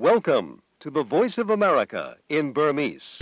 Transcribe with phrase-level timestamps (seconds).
[0.00, 3.18] Welcome to the Voice of America in Burmese.။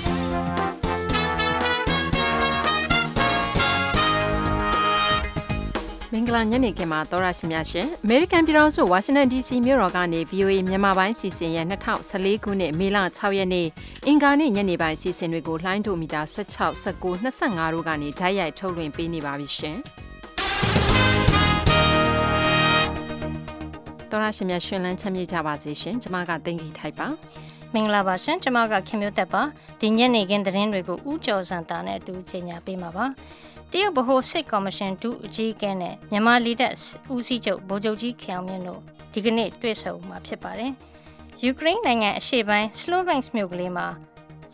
[6.12, 13.66] မင်္ဂလာညနေခင်းမှာသောရရှိများရှင်။ American ပြည်ထောင်စု Washington DC မြို့တော်ကနေ VOA မြန်မာပိုင်းစီစဉ်ရဲ့2014ခုနှစ်မေလ6ရက်နေ့
[14.06, 19.78] အင်္ဂါနေ့ညနေပိုင်းစီစဉ်တွေကိုလှိုင်းဒိုမီတာ16 19 25တို့ကနေဓာတ်ရိုက်ထုတ်လွှင့်ပေးနေပါပြီရှင်။
[24.10, 27.08] သောရရှိများရှင်လန်းချမ်းမြေ့ကြပါစေရှင်။ကျွန်မကတင်ကြီးထိုက်ပါ။
[27.74, 29.42] မင်္ဂလာပါရှင်ကျွန်မကခင်မျိုးသက်ပါ
[29.80, 33.04] ဒီညနေခင်းသတင်းတွေကိုဥကြော်စံတာနဲ့အတူကြီးညာပေးမှာပါ
[33.70, 36.74] တရုတ်ဗဟိုစစ်ကော်မရှင်ဒုအကြီးအကဲနဲ့မြန်မာလီဒတ်
[37.14, 38.80] ဦးစီးချုပ်ဗိုလ်ချုပ်ကြီးခေအောင်မြင့်တို့
[39.12, 40.72] ဒီကနေ့တွေ့ဆုံမှာဖြစ်ပါတယ်
[41.42, 43.86] ယူကရိန်းနိုင်ငံအရှေ့ပိုင်းစလိုဗန့်စ်မြို့ကလေးမှာ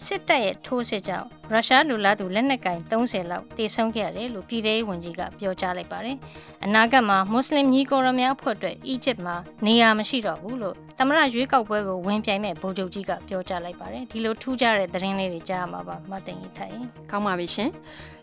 [0.06, 6.16] စစ်တပ်ရဲ့ထိုးစစ်ကြောင့်ရုရှားလူလားသူလက်နက်ကင်30လောက်တေဆုံးခဲ့ရတယ်လို့ပြည်ထောင်ဝန်ကြီးကပြောကြားလိုက်ပါတယ်။
[6.65, 9.34] အနာဂတ်မှာမွတ်စလင်ညီကိုရမများအဖွဲ့အတွက်အီဂျစ်မှာ
[9.66, 16.77] နေရာမရှိတော့ဘူးလို့သမရရွေးကောက်ပွဲကိုဝင်ပြိုင်မဲ့ဗိုလ်ချုပ်ကြီးကပြောကြားလိုက်ပါတယ်။ဒီလိုထူးခြားတဲ့သတင်းလေးတွေကြားမှာပါမတင်ကြီးထိုင်။
[17.11, 17.70] ကောင်းပါပြီရှင်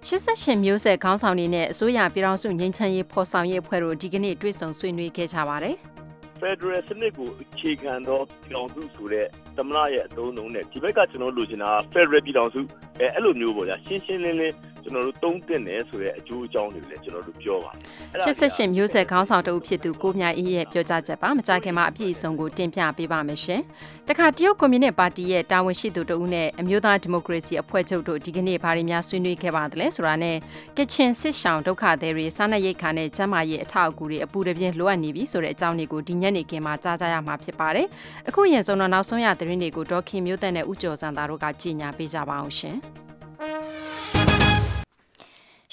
[0.08, 5.76] 88မျိုးဆက်ခေါင်းဆောင်တွေနဲ့အစိုးရပြည်ထောင်စုငြိမ်းချမ်းရေးဖော်ဆောင်ရေးအဖွဲ့တို့ဒီကနေ့တွေ့ဆုံဆွေးနွေးခဲ့ကြပါတယ်
[6.42, 9.28] ဖက်ဒရယ်စနစ်ကိုအခြေခံသောပြည်ထောင်စုဆိုတဲ့
[9.60, 12.60] သမရရဲ့အသုံးအနှုန်းနဲ့ဒီဘက်ကကျွန်တော်တို့လိုချင်တာဖက်ဒရယ်ပြည်ထောင်စု
[13.00, 17.72] အဲအဲ့လိုမျိုးပေါ့ဗျာရှင်းရှင်းလင်းလင်း ကျွန်တော်တို့သုံးသင့်တယ်ဆိုတဲ့အကျိုးအကြောင်းတွေလည်းကျွန်တော်တို့ပြောပါ
[18.24, 23.62] 88မျိုးဆက်ခေါင်းဆောင်တဦးဖြစ်သူကိုမြအေးရဲ့ပြောကြားချက်ပါမကြခင်မှာအပြည့်အစုံကိုတင်ပြပေးပါမယ်ရှင်
[24.08, 30.38] တခါတရုတ်ကွန်မြူနစ်ပါတီရဲ့တာဝန်ရှိသူတဦးနဲ့အမျိုးသားဒီမိုကရေစီအဖွဲ့ချုပ်တို့ဒီကနေ့ဗားရီများဆွေးနွေးခဲ့ပါတယ်လဲဆိုတာနဲ့
[30.78, 37.88] ကချင်စစ်ဆောင်ဒုက္ခသည်တွေစားနပ်ရိက္ခာနဲ့ကျန်းမာရေးအထောက်အကူတွေအပူတပြင်းလိုအပ်နေပြီဆိုတဲ့အကြောင်းတွေကိုဒီညနေခင်းမှာကြားကြရမှာဖြစ်ပါတယ်
[38.28, 42.78] အခုရင်ဆုံးတော့နောက်ဆုံးရသတင်းတွေကိုဒေါက်ခင်မျိုးသက်နဲ့ဥကျော်စံသားတို့ကကြီးညာပေးကြပါအောင်ရှင်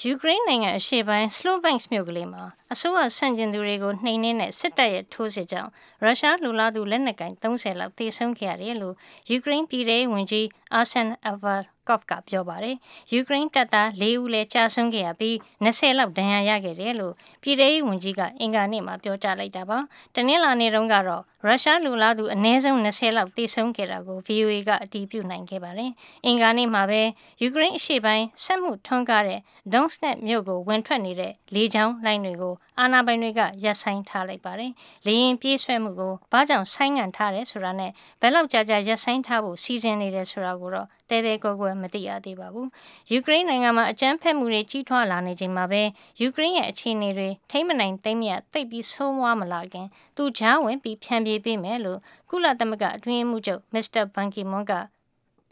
[0.03, 5.71] ယူကရိန်းနိုင်ငံအရှေ့ပိုင်းစလိုဗန့်စ်မြို့ကလေးမှာအစိုးရဆန့်ကျင်သူတွေကိုနှိမ်နင်းတဲ့စစ်တပ်ရဲ့ထိုးစစ်ကြောင့်
[6.03, 8.95] ရုရှားလူလားသူလက်နက်ကင်30လောက်တေဆုံးခဲ့ရတယ်လို့
[9.31, 11.57] ယူကရိန်းပြည်ထောင်ဝန်ကြီးအာဆန်အဗာ
[11.89, 12.77] ကော့ဖ်ကပြောပါတယ်။
[13.13, 15.35] ယူကရိန်းတပ်သား၄ဦးလည်းကြာဆုံးခဲ့ရပြီး
[15.65, 19.79] 20လောက်ဒဏ်ရာရခဲ့တယ်လို့ပြည်ထောင်ဝန်ကြီးကအင်္ဂါနေ့မှာပြောကြားလိုက်တာပါ။
[20.15, 25.91] တနင်္လာနေ့တုန်းကတော့ရုရှားလူလားသူအနည်းဆုံး20လောက်တေဆုံးခဲ့တာကို VOA ကအတည်ပြုနိုင်ခဲ့ပါတယ်။
[26.27, 27.03] အင်္ဂါနေ့မှာပဲ
[27.43, 29.41] ယူကရိန်းအရှေ့ပိုင်းဆက်မှုထွန်းကားတဲ့
[29.73, 34.73] Donetsk မြို့ကိုဝင်ထွက်နေတဲ့လေကြောင်းလိုင်းတွေကိုအာဏာပိုင်တွေကရပ်ဆိုင်းထားလိုက်ပါတယ်။
[35.07, 37.91] လေရင်ပြေးဆွဲမှုကိုဘာကြောင့်ဆိုင်းငံ့ထားတယ်ဆိုတာနဲ့
[38.21, 42.67] ဘယ်လောက်ကြာကြာရပ်ဆိုင်းထားဖို့စီစဉ်နေတယ်ဆိုတာကိုတော့တဲတဲကွယ်ကွယ်မသိရသေးပါဘူး။
[43.11, 45.83] ယူကရိန်းနိုင်ငံမှာအကြမ်းဖက်မှုတွေကြီးထွားလာနေချိန်မှာပဲ
[46.21, 49.87] ယူကရိန်းရဲ့အခြေအနေတွေထိမ့်မနိုင်သိမ့်မရတိတ်ပြီးဆိုးဝါးမလာခင်
[50.17, 51.99] သူကြားဝင်ပြီးဖြန့်ပြေးပေးမယ်လို့
[52.31, 54.75] ကုလသမဂ္ဂအတွင်းမှုချုပ်မစ္စတာဘန်ကီမွန်က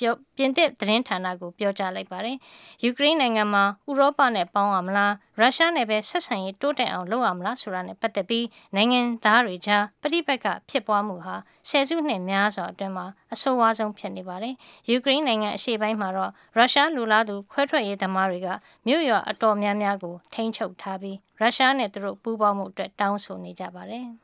[0.01, 2.37] ပြောပြင်သစ်သတင်းဌာနကိုပြောကြားလိုက်ပါတယ်။
[2.83, 11.37] ယူကရိန်းနိုင်ငံမှာဥရောပနဲ့ပေါင်းရမလားရုရှားနဲ့ပဲဆက်ဆံရေးတိုးတက်အောင်လုပ်ရမလားဆိုတာနဲ့ပတ်သက်ပြီးနိုင်ငံသားတွေကြားပဋိပက္ခဖြစ်ပွားမှုဟာ
[11.69, 14.55] ဆယ်စုနှစ်များစွာအတွင်းမှာအဆိုးဝါးဆုံးဖြစ်နေပါတယ်။
[14.89, 18.49] ယူကရိန်းနိုင်ငံအရှေ့ပိုင်းမှာတော့ရုရှားလူလားသူခွဲထွက်ရေးသမားတွေက
[18.87, 24.09] မြို့ရွာအတော်များများကိုထိန်းချုပ်ထားပြီးရုရှားနဲ့သူတို့ပူးပေါင်းမှုအတွက်တောင်းဆိုနေကြပါတယ်။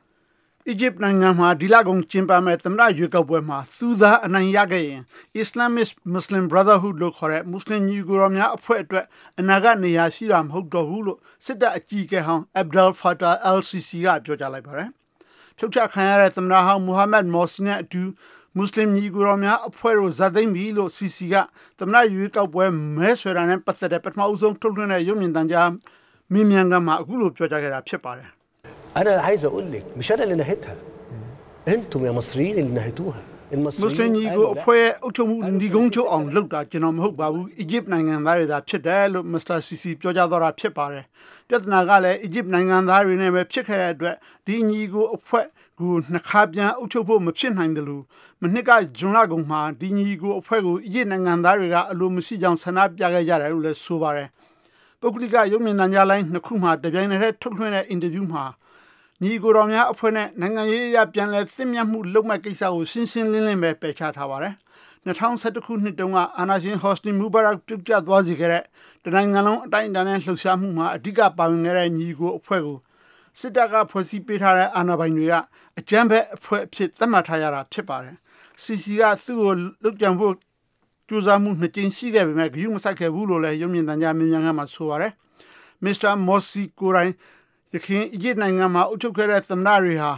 [0.69, 5.01] အီဂျစ်နိုင်ငံမှာဒီလကုန်ကျင်းပမဲ့သမ္မတရွေးကောက်ပွဲမှာသူသာအနိုင်ရခဲ့ရင်
[5.41, 9.05] Islamist Muslim Brotherhood လို့ခေါ်တဲ့မွတ်စလင်ညီကိုတော်များအဖွဲ့အတွက်
[9.39, 14.89] အနာဂတ်နေရာရှိတာမဟုတ်တော့ဘူးလို့စစ်တပ်အကြီးအကဲဟောင်း Abdel Fattah al-Sisi ကပြောကြားလိုက်ပါတယ်။
[15.57, 18.03] ဖြုတ်ချခံရတဲ့သမ္မတဟောင်း Mohammed Morsi နဲ့အတူ
[18.55, 21.35] မွတ်စလင်ညီကိုတော်များအဖွဲ့တို့ဇာသိမ့်ပြီလို့ Sisi က
[21.79, 22.65] သမ္မတရွေးကောက်ပွဲ
[22.97, 25.69] မဲဆွဲတာနဲ့ပတ်သက်တဲ့ပထမအဆုံးထုတ်လွှင့်တဲ့ရုပ်မြင်သံကြား
[26.33, 28.31] မင်းမြန်ကမှာအခုလိုပြောကြားခဲ့တာဖြစ်ပါတယ်။
[28.96, 30.76] انا عايز اقول لك مش انا اللي نهيتها
[31.68, 33.22] انتم يا مصريين اللي نهيتوها
[33.62, 41.04] မွတ်စလင်ညီကိုအဖွဲ့အုပ်ချုပ်မှုဒီကုန်းချုပ်အောင်လုပ်တာကျွန်တော်မဟုတ်ပါဘူးအီဂျစ်နိုင်ငံသားတွေသာဖြစ်တယ်လို့မစ္စတာစီစီပြောကြားတော့တာဖြစ်ပါတယ်
[41.48, 45.46] ပြဿနာကလည်းအီဂျစ်နိုင်ငံသားတွေနဲ့ပဲဖြစ်ခဲ့တဲ့အတွက်ဒီညီကိုအဖွဲ့
[45.80, 48.02] ကိုနှစ်ခါပြန်အုပ်ချုပ်ဖို့မဖြစ်နိုင်တယ်လို့
[48.42, 54.28] မနှစ်ကဂျွန်လကုန်မှာဒီညီကိုအဖွဲ့ကိုအီဂျစ်နိုင်ငံသားတွေကအလိုမရှိကြောင်းဆန္ဒပြခဲ့ကြတယ်လို့လည်းဆိုပါတယ်
[55.00, 58.44] ပုဂ္ဂလိကရုပ်မြင်သံကြားလိုင်းနှစ်ခုမှာတပြိုင်တည်းထုတ်လွှင့်တဲ့အင်တာဗျူးမှာ
[59.23, 64.53] ညီကိုတော်များအဖွဲ့နဲ့နိုင်ငံရေးအရပြန်လည်သင့်မြတ်မှုလုပ်မဲ့ကိစ္စကိုရှင်းရှင်းလင်းလင်းပဲပယ်ချထားပါတယ်။
[65.05, 68.63] 2011ခုနှစ်တုန်းကအာနာရှင်ဟော့စတင်မူဘာရက်ပြုတ်ကျသွားစေခဲ့တဲ့
[69.03, 72.77] တနိုင်ငံလုံးအတိုင်းအတာနဲ့လှုပ်ရှားမှုမှာအဓိကပါဝင်ခဲ့တဲ့ညီကိုအဖွဲ့ကို
[73.39, 75.33] စစ်တပ်ကဖွဲ့စည်းပေးထားတဲ့အာဏာပိုင်တွေက
[75.79, 78.15] အကြမ်းဖက်အဖွဲ့အဖြစ်သတ်မှတ်ထားရတာဖြစ်ပါတယ်။
[78.63, 79.53] CC ကသူ့ကို
[79.83, 80.33] လုတ်ကြံဖို့
[81.09, 85.11] ကြိုးစားမှုနှစ်ကြိမ်ရှိခဲ့ပေမဲ့ဂရုမစိုက်ခဲ့ဘူးလို့လည်းရုံမြင့်တန်ကြားမြင်မြန်ကမှဆိုပါတယ်။
[85.83, 86.11] Mr.
[86.27, 87.13] Morsi ကိုရိုင်း
[87.73, 90.11] ရခိုင်အီဂျစ်နိုင်ငံမှာအုပ်ချုပ်ခဲ့တဲ့သမ္မတတွေဟာ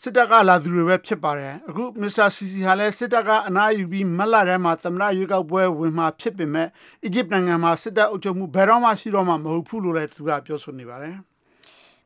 [0.00, 6.68] စစ်တပ်ကလာသူတွေပဲဖြစ်ပါတယ်အခုမစ္စတာစီစီဟာလည်းစစ်တပ်ကအနားယူပြီးမက်လာထဲမှာသမ္မတရွေးကောက်ပွဲဝင်မှာဖြစ်ပေမဲ့
[7.04, 11.16] အီဂျစ်နိုင်ငံမှာစစ်တပ်အုပ်ချုပ်မှုဘယ်တော့မှရှိတော့မှမဟုတ်ဘူးလို့လည်းသူကပြောဆိုနေပါတယ်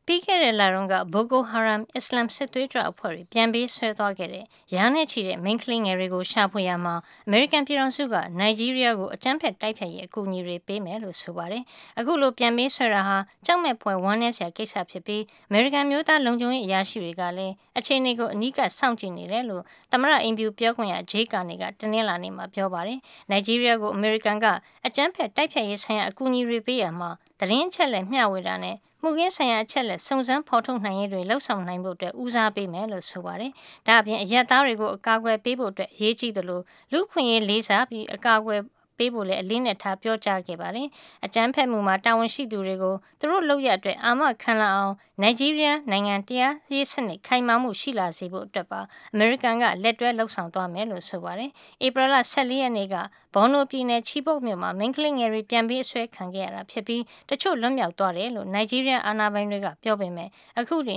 [0.09, 4.45] ပြီးခဲ့တဲ့လတုန်းက Boko Haram အစ္စလမ်စစ်သွေးကြွအဖွဲ့တွေပြန်ပြီးဆွဲသွားခဲ့တဲ့
[4.75, 6.95] ရာနဲ့ချီတဲ့မိန်းကလေးငယ်တွေကိုရှာဖွေရမှာ
[7.27, 11.63] အမေရိကန်ပြည်ထောင်စုကနိုင်ဂျီးရီးယားကိုအကြမ်းဖက်တိုက်ဖျက်ရေးအကူအညီတွေပေးမယ်လို့ဆိုပါတယ်။
[11.99, 22.99] အခုလိုပြန်ပြီးဆွဲတာဟာကြောက်မဲ့ဖွယ်ဝမ်းနည်းစရာကိစ္စဖြစ်ပြီးအမေရိကန်မျိုးသားလုံခြုံရေးအရာရှိတွေကလည်းအခြေအနေကိုအနီးကပ်စောင့်ကြည့်နေတယ်လို့သမရအင်ဖြူပြောခွင့်ရဂျေးကာနေကတနင်္လာနေ့မှာပြောပါတယ်။
[23.29, 24.45] နိုင်ဂျီးရီးယားကိုအမေရိကန်က
[24.87, 28.77] အကြမ်းဖက်တိုက်ဖြတ်ရေးဆိုင်ရာအကူအညီတွေပေးရမှာသတင်းချက်လက်မျှဝေတာနဲ့
[29.07, 33.51] မှုခင်းဆိုင်ရာအချက်လက်စုံစမ်းဖော်ထုတ်နိုင်ရေးတွေလှုပ်ဆောင်နိုင်ဖို့အတွက်ဦးစားပေးမယ်လို့ဆိုပါတယ်။
[33.87, 36.61] ဒါအပြင်အရက်သားတွေကိုအကာအကွယ်ပေးဖို့အတွက်အရေးကြီးသလို
[36.91, 38.61] လူခွင့်ရေးလေးစားပြီးအကာအကွယ်
[38.97, 40.87] ပေးဖို့လည်းအလေးနဲ့ထားပြောကြားခဲ့ပါတယ်။
[41.25, 48.81] အကြမ်းဖက်မှုမှာတာဝန်ရှိသူတွေကိုသူတို့လုပ်ရအတွက်အာမခံလာအောင်နိုင်ဂျီးရီးယားနိုင်ငံတရားရေးစနစ်ခိုင်မာမှုရှိလာစေဖို့အတွက်ပါ
[49.13, 51.49] အမေရိကန်ကလက်တွဲလှုပ်ဆောင်သွားမယ်လို့ဆိုပါတယ်။
[51.85, 52.95] ဧပြီလ14ရက်နေ့က
[53.33, 60.29] ဘော်နိုပြည်နယ်ချီပုတ်မြို့မှာမင်းကလင်းငယ်တွေပြန်ပြီးအဆွဲခံခဲ့ရတာဖြစ်ပြီးတချို့လွတ်မြောက်သွားတယ်လို့နိုင်ဂျီးရီးယားအာဏာပိုင်တွေကပြောပေမဲ့
[60.59, 60.95] အခုထိ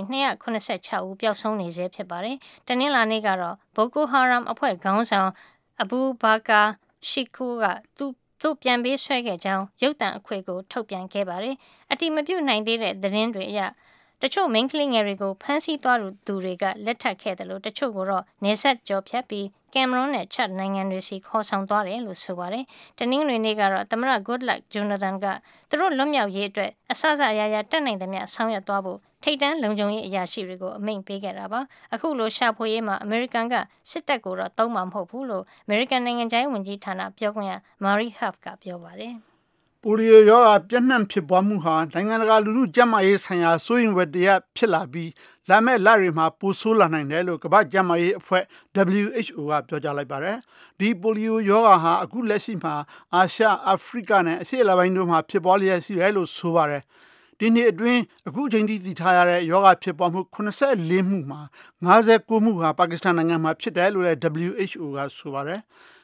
[0.53, 2.37] 286ဦးပျောက်ဆုံးနေဆဲဖြစ်ပါတယ်။
[2.67, 5.29] တနင်္လာနေ့ကတော့ဘိုကိုဟာရမ်အဖွဲ့ခေါင်းဆောင်
[5.81, 6.61] အဘူဘာကာ
[7.09, 7.65] ရှိခိုးက
[7.97, 8.05] သူ
[8.41, 11.55] တို့ပြန်ပေးဆွဲခဲ့ကြောင်းရုပ်တံအခွေကိုထုတ်ပြန်ခဲ့ပါတယ်။
[11.91, 13.61] အတိမပြုတ်နိုင်သေးတဲ့သတင်းတွေအရ
[14.21, 22.65] တချို့ main ကလေးငယ်တွေကိုဖမ်းဆီးသွားသူတွေကလက်ထပ်ခဲ့တယ်လို့တချို့ကတော့နေဆက်ကြော်ဖြတ်ပြီးကင်မရွန်နဲ့ချက်နိုင်ငံတွေစီခေါ်ဆောင်သွားတယ်လို့ဆိုပါတယ်။
[22.97, 25.25] တနင်္ဂနွေနေ့ကတော့သမရ Goodluck Jonathan က
[25.69, 31.59] သူတို့လွတ်မြောက်ရေးအတွက်အဆအဆအရာရာတက်နိုင်သမျှဆောင်ရွက်သွားဖို့ ထိတ်တန်းလုံခြုံရေးအရာရှိတွေကိုအမိန့်ပေးခဲ့တာပါ
[31.93, 33.55] အခုလိုရှာဖွေရေးမှာအမေရိကန်က
[33.89, 37.53] စစ်တပ်ကိုတော့တုံးမှာမဟုတ်ဘူးလို့အမေရိကန်နိုင်ငံခြားရေးဝန်ကြီးဌာနပြောခွင့်ရ
[37.83, 39.15] Mary Huff ကပြောပါတယ်
[39.83, 45.11] ပိုလီယိုရောဂါပြန့်နှံ့ဖြစ်ပွားမှုဟာနိုင်ငံတကာလူထုကျန်းမာရေးဆိုင်ရာစိုးရိမ်ဝတ္တရားဖြစ်လာပြီး
[45.49, 48.43] လာမယ့်လတွေမှာပိုဆိုးလာနိုင်တယ်လို့ကမ္ဘာ့ကျန်းမာရေးအဖွဲ့
[48.99, 50.37] WHO ကပြောကြားလိုက်ပါတယ်။
[50.79, 52.75] ဒီပိုလီယိုရောဂါဟာအခုလက်ရှိမှာ
[53.13, 56.83] အာရှ၊အာဖရိကနဲ့အရှေ့အလယ်ပိုင်းတို့မှာဖြစ်ပွားလျက်ရှိတယ်လို့ဆိုပါတယ်။
[57.43, 61.41] ဒီနှစ်အတွင်းအခုချိန်ထိသိထားရတဲ့ယောဂဖြစ်ပွားမှု84မှုမှာ
[61.87, 64.19] 59မှုဟာပါကစ္စတန်နိုင်ငံမှာဖြစ်တယ်လို့လည်း
[64.51, 65.61] WHO ကဆိုပါတယ်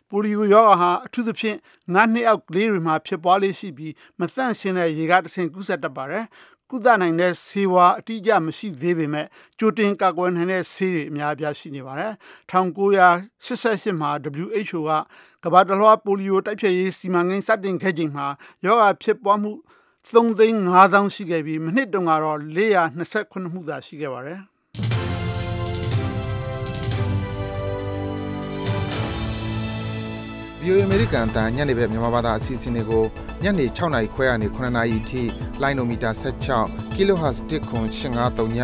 [0.10, 1.57] ပိုလီယိုရောဂါဟာအထူးသဖြင့်
[1.94, 6.25] ငါးနှစ်အောက်ကလေးတွေမှာဖြစ်ပွားလေးရှိပြီးမသန့်ရှင်းတဲ့ရေကတဆင့်ကူးစက်တတ်ပါတယ်
[6.69, 9.28] ကုသနိုင်တဲ့ဆေးဝါးအတိအကျမရှိသေးပေမဲ့
[9.60, 12.13] ကြိုတင်ကာကွယ်နိုင်တဲ့ဆေးတွေအများအပြားရှိနေပါတယ်
[12.51, 14.10] 1988မှာ
[14.44, 14.92] WHO က
[15.44, 18.28] ကမ္ဘာတလွှားပိုလီယိုတိုက်ဖျက်ရေးစီမံကိန်းစတင်ခဲ့ချိန်မှာ
[18.66, 19.51] ယောဂဖြစ်ပွားမှု
[20.13, 24.39] 3သိန်း5000ရှိခဲ့ပြီးမနှစ်တုန်းကတော့429မှုသာရှိခဲ့ပါတယ်။
[30.62, 33.06] VOA American အတန်ညနေဘက်မြန်မာဘာသာအစီအစဉ်တွေကို
[33.44, 35.24] ညနေ6နာရီခွဲကနေ9နာရီထိ
[35.62, 36.10] လိုင်းနိုမီတာ
[36.51, 38.60] 16 kHz 1.8539ည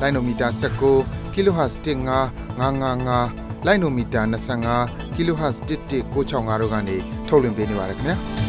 [0.00, 0.48] လိုင်းနိုမီတာ
[0.92, 4.22] 19 kHz 1.5555လိုင်းနိုမီတာ
[4.72, 6.96] 25 kHz 1.665တို့ကနေ
[7.28, 8.18] ထုတ်လွှင့်ပေးနေပါတယ်ခင်ဗျာ။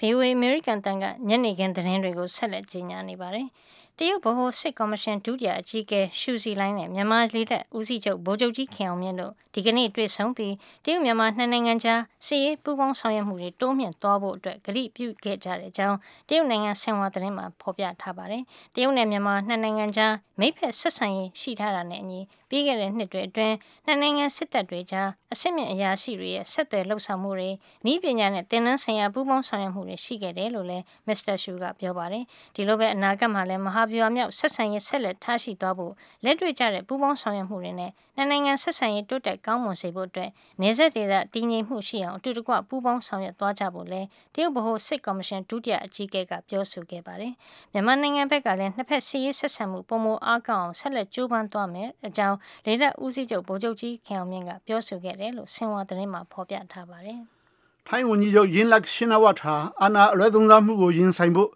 [0.00, 3.46] VOA American တန်ကညနေခင်းသတင်းတွေကိုဆက်လက်ကြီးညာနေပါတယ်။
[3.98, 10.54] တရုတ်ဗဟိုစစ်ကော်မရှင်ဒုတိယအကြီးအကဲရှူစီလိုင်းနဲ့မြန်မာလေတပ်ဦးစီးချုပ်ဗိုလ်ချုပ်ကြီးခင်အောင်မြင့်တို့ဒီကနေ့တွေ့ဆုံပြီး
[10.84, 15.96] တရုတ်မြန်မာနှစ်နိုင်ငံကြားစစ်ရေးပူးပေါင်းဆောင်ရွက်မှုတွေတိုးမြှင့်သွားဖို့အတွက်ကြိပြုခဲ့ကြတဲ့အကြောင်း
[16.28, 18.42] တရုတ်နိုင်ငံဆင်ဟွာသတင်းမှာဖော်ပြထားပါတယ်။
[18.74, 22.20] တရုတ်နဲ့မြန်မာနှစ်နိုင်ငံကြားမိဖက်ဆက်ဆံရေးရှိထားတာနဲ့အညီ
[22.50, 23.54] ပြီးခဲ့တဲ့နှစ်တွေအတွင်း
[23.86, 27.50] နှစ်နိုင်ငံစစ်တပ်တွေကြားအစစ်မြင့်အရာရှိတွေရဲ့ဆက်သွယ်လှုပ်ဆောင်မှုတွေ
[27.92, 35.92] ဤပညာနဲ့တင်နန်းဆိုင်ရာပူးပေါင်းဆောင်ရွက်မှုတွေရှိခဲ့တယ်လို့လည်းမစ္စတာရှူကပြောပါတယ်။ဒီလိုပဲအနာဂတ်မှာလည်းမဟာဗျူဟာမြောက်ဆက်ဆံရေးဆက်လက်ထားရှိသွားဖို့
[36.24, 40.30] လက်တွေ့ကျတဲ့ပူးပေါင်းဆောင်ရွက်မှုတွေနဲ့နှစ်နိုင်ငံဆက်ဆံရေးတိုးတက်ကောင်းမွန်စေဖို့အတွက်
[40.62, 47.32] နေဆက်ဒေသတည်ငြိမ်မှုရှိအောင်အတူတကွပူးပေါင်းဆောင်ရွက်သွားကြဖို့လည်းတရုတ်ဗဟိုစစ်ကော်မရှင်ဒုတိယအကြီးအကဲကပြောဆိုခဲ့ပါတယ်။
[47.72, 52.36] မြန်မာနိုင်ငံဘက်ကလည်းနှစ်ဖက်စီရေးဆက်ဆံမှုပုံမအားကောင်းအောင်ဆက်လက်ကြိုးပမ်းသွားမယ်အကြောင်း
[52.66, 57.20] လေတပ်ဦးစီးချုပ်ဗိုလ်ချုပ်ကြီးခင်အောင်မြင့်ကပြောဆိုခဲ့တယ်လို့ဆင်ဝါသတင်းမှာဖော်ပြထားပါတယ်။
[57.88, 61.50] ထိုင်းဝန်ကြီးချုပ်ယင်းလက်ရှင်နဝတ်ဟာအာနာအလွဲသုံးစားမှုကိုရင်ဆိုင်ဖို့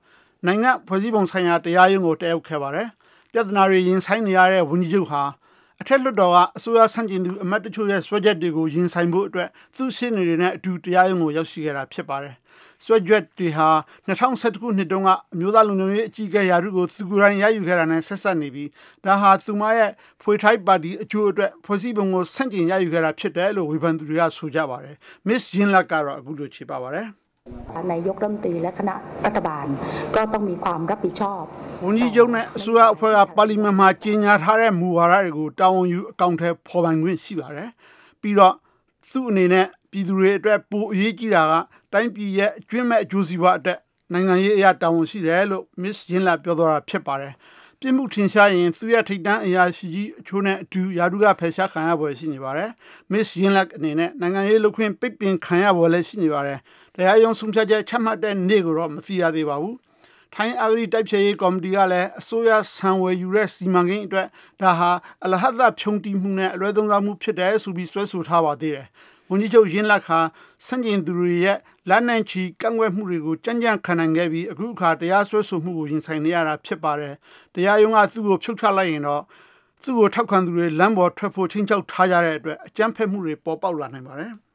[0.47, 2.89] နိုင်ငံဖွဲ့စည်းပုံဆိုင်ရာတရားရုံးကိုတက်ရောက်ခဲ့ပါတယ်။
[3.33, 5.23] ပြဿနာတွေရင်ဆိုင်နေရတဲ့ဝန်ကြီးချုပ်ဟာ
[5.81, 12.35] အထက်လွှတ်တော်ကအစိုးရဆန့်ကျင်သူအမတ်တချို့ရဲ့ဆွဲချက်တွေကိုရင်ဆိုင်ဖို့အတွက်သူ့ရှင်းနေတွေနဲ့အတူတရားရုံးကိုရောက်ရှိခဲ့တာဖြစ်ပါတယ်။
[12.85, 13.69] ဆွဲချက်တွေဟာ
[14.07, 18.71] 2012ခုနှစ်တုန်းကအမျိုးသားလုံခြုံရေးအကြီးအကဲရာထူးကိုသူကိုယ်တိုင်ရယူခဲ့တာနဲ့ဆက်ဆက်နေပြီး
[19.05, 19.91] ဒါဟာသူမရဲ့
[20.23, 24.97] ဖွေထိုက်ပါတီအကျိုးအတွက်ဖွဲ့စည်းပုံကိုဆန့်ကျင်ရယူခဲ့တာဖြစ်တယ်လို့ဝေဖန်သူတွေကဆိုကြပါတယ်။
[25.27, 27.09] Miss Yinlak ကတော့အခုလိုခြေပပါတယ်။
[27.92, 29.66] นายกรัฐมนตรีและคณะรัฐบาล
[30.16, 31.44] ก็ต้องมีความรับผิดชอบ
[31.84, 37.70] ဝန်ကြီးချုပ်နဲ့အစိုးရအဖွဲ့ကပါလီမန်မှာကြီးညာထားတဲ့မူဝါဒတွေကိုတာဝန်ယူအကောင့်ထဲဖော်ပိုင်ခွင့်ရှိပါတယ်
[38.22, 38.56] ပြီးတော့
[39.12, 41.54] သူ့အနေနဲ့ပြည်သူတွေအတွက်ပိုအရေးကြီးတာက
[41.94, 43.80] တိုင်းပြည်ရဲ့အကျွင့်မဲ့အကျိုးစီးပွားအတွက်
[44.14, 47.34] နိုင်ငံရေးအရာတာဝန်ရှိတယ်လို့ Miss ရင်းလာပြောသွားတာဖြစ်ပါတယ်
[47.82, 52.70] ပြစ်မှုထင်ရှားရင်သူရဲ့ထိတ်တန်းအရာရှိကြီးအချို့နဲ့အတူယာတုကဖယ်ရှားခံရပွဲရှိနေပါတယ်။
[53.12, 56.60] Miss Yinlak အနေနဲ့နိုင်ငံရေးလုပ်ခွင့်ပိတ်ပင်ခံရပွဲလည်းရှိနေပါတယ်။
[56.97, 59.77] တရားရုံးဆုံးဖြတ်ချက်ချမှတ်တဲ့နေ့ကိုတော့မသိရသေးပါဘူး
[60.35, 64.29] ထိုင်းအဂရီတိုက်ဖြည့်ရေးကော်မတီကလည်းအစိုးရဆံဝယ်ယူတဲ့စီမံကိန်းအတွက်
[64.61, 64.91] ဒါဟာ
[65.25, 68.87] အလဟဒဖြုံတီမှုနဲ့အလွဲသုံးစားမှုဖြစ်တယ်ဆိုပြီးဆွဲဆိုထားပါသေးတယ်။
[69.31, 70.19] ဝန်ကြီးချုပ်ရင်းလက်ခါ
[70.67, 71.59] စန့်ကျင်သူတွေရဲ့
[71.89, 77.15] လက်နံချီကန့်ကွက်မှုတွေကိုကြမ်းကြမ်းခံနိုင်ခဲ့ပြီးအခုအခါတရားစွဲဆိုမှုကိုရင်ဆိုင်နေရတာဖြစ်ပါတယ်။
[77.55, 79.23] တရားရုံးကသူ့ကိုဖြုတ်ချလိုက်ရင်တော့
[79.83, 84.33] သူ့ကိုထောက်ခံသူတွေလမ်းပေါ်ထွက်ဖို့ချင်းချောက်ထားကြတဲ့အတွက်အကြမ်းဖက်မှုတွေပေါ်ပေါက်လာနိုင်ပါတယ်။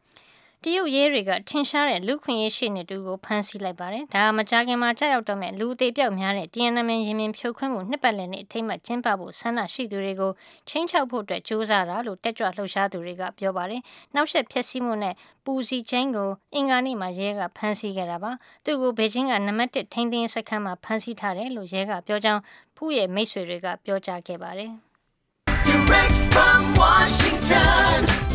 [0.66, 10.32] တရုတ်ရဲတွေကထင်ရှားတဲ့လူခွင့်ရေးရှိနေတူကိုဖမ်းဆီးလိုက်ပါတယ်။ဒါမကြခင်မှာကြောက်ရောက်တော့မဲ့လူအသေးပြောက်များတဲ့တီယန်နမင်ရင်မြင်ဖြုတ်ခွင်းမှုနှစ်ပတ်လည်နဲ့အထိမ့်မှကျင်းပဖို့ဆန္ဒရှိသူတွေကို
[10.70, 13.82] ချင်းချောက်ဖို့အတွက်ကြိုးစားတာလို့တက်ကြွလှုပ်ရှားသူတွေကပြောပါတယ်။
[14.16, 18.32] နောက်ဆက်ဖြစ်စည်းမှုနဲ့ပူစီချင်းကိုအင်္ဂါနေ့မှာရဲကဖမ်းဆီးခဲ့တာပါ။
[18.66, 22.42] သူ့ကိုဘေကျင်းကနံပါတ်1ထိန်းသိမ်းစခန်းမှာဖမ်းဆီးထားတယ်လို့ရဲကပြောကြောင်း
[22.75, 24.72] ဖူးရဲ့မိတ်ဆွေတွေကပြောကြားခဲ့ပါတယ်။
[25.70, 28.29] Direct from Washington The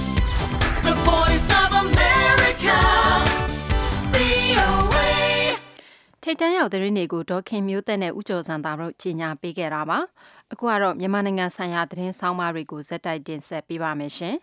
[1.15, 2.79] Voice of America
[6.23, 9.99] ထိတ်တန့်ရောက်သတင်းတွေကိုဒေါခင်မျိုးသက်နဲ့ဥကျော်စံသားတို့ကြီးညာပေးခဲ့တာပါ
[10.53, 14.37] အခုကတော့မြန်မာနိုင်ငံဆိုင်ရာသတင်းဆောင်မတွေကိုဇက်တိုက်တင်ဆက်ပေးပါမယ်ရှင်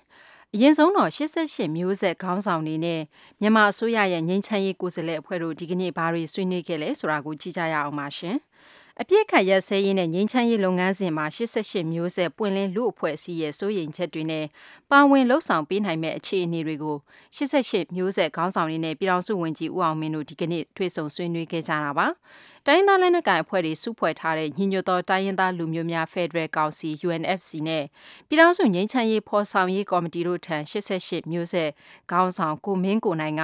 [0.53, 3.01] အရင်ဆုံးတော့88မျိုးဆက်ခေါင်းဆောင်တွေနဲ့
[3.41, 8.37] မြန်မာအစိုးရရဲ့ငြိမ်းချမ်းရေးကိုယ်စားလှယ်အဖွဲ့တို့ဒီကနေ့ဘာတွေဆွေးနွေးခဲ့လဲဆိုတာကိုကြည့်ကြရအောင်ပါရှင်။
[8.99, 14.45] အပြစ်ခတ်ရဆဲရေးနဲ့ငြိမ်းချမ်းရေးလုပ်ငန်းစဉ်မှာ88မျိုးဆက်ပွင့်လင်းလူအဖွဲ့အစည်းရဲ့စိုးရိမ်ချက်တွေနဲ့
[14.91, 16.97] ပါဝင်လှုပ်ဆောင်ပေးနိုင်မဲ့အခြေအနေတွေကို
[17.37, 22.07] 88မျိုးဆက်ခေါင်းဆောင်တွေနဲ့ပြည်ထောင်စုဝန်ကြီးဦးအောင်မင်းတို့ဒီကနေ့တွေ့ဆုံဆွေးနွေးခဲ့ကြတာပါ
[22.67, 27.83] တိုင်းသားလက်နက်ကိုင်အဖွဲ့တွေစုဖွဲ့ထားတဲ့ညီညွတ်သောတိုင်းရင်းသားလူမျိုးများဖက်ဒရယ်ကောင်စီ UNFC နဲ့
[28.27, 31.69] ပြည်ထောင်စုငြိမ်းချမ်းရေးဖော်ဆောင်ရေးကော်မတီတို့ထံ88မျိုးဆက်
[32.11, 33.43] ခေါင်းဆောင်ကိုမင်းကိုနိုင်က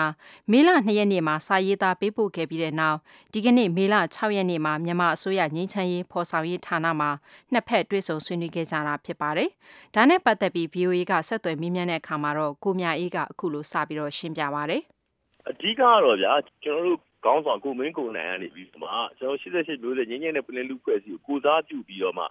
[0.52, 2.98] မေလ2ရက်နေ့မှာစာရေးသားပေးပို့ခဲ့ပြီးတဲ့နောက်
[3.34, 7.10] ဒီကနေ့မေလ6ရက်နေ့မှာမြန်မာအစိုးရငြိမ်းချမ်းရေးဖော်ဆောင်ရေးဌာနမှာ
[7.52, 9.50] နှစ်ဖက်တွေ့ဆုံဆွေးနွေးခဲ့ကြတာဖြစ်ပါတယ်။
[9.96, 14.78] ဒါနဲ့ပတ်သက်ပြီး VOA ကဆက်သွယ်မေးမြန်းတဲ့အခါမှာတော့ကိုမြအေးကအခုလိုစပြီးတော့ရှင်းပြပါဗျ။
[15.50, 16.34] အဓိကတော့ဗျာ
[16.64, 22.26] ကျွန်တော်တို့ ခေါင်းဆောင်ကိုမင်းကိုနိုင်ကနေပြီးတော့မှကျွန်တော်88မျိုးဆက်ငင်းငင်းနဲ့ပြည်လူဖွဲ့စည်းကိုကိုစားပြုပြီးတော့မှ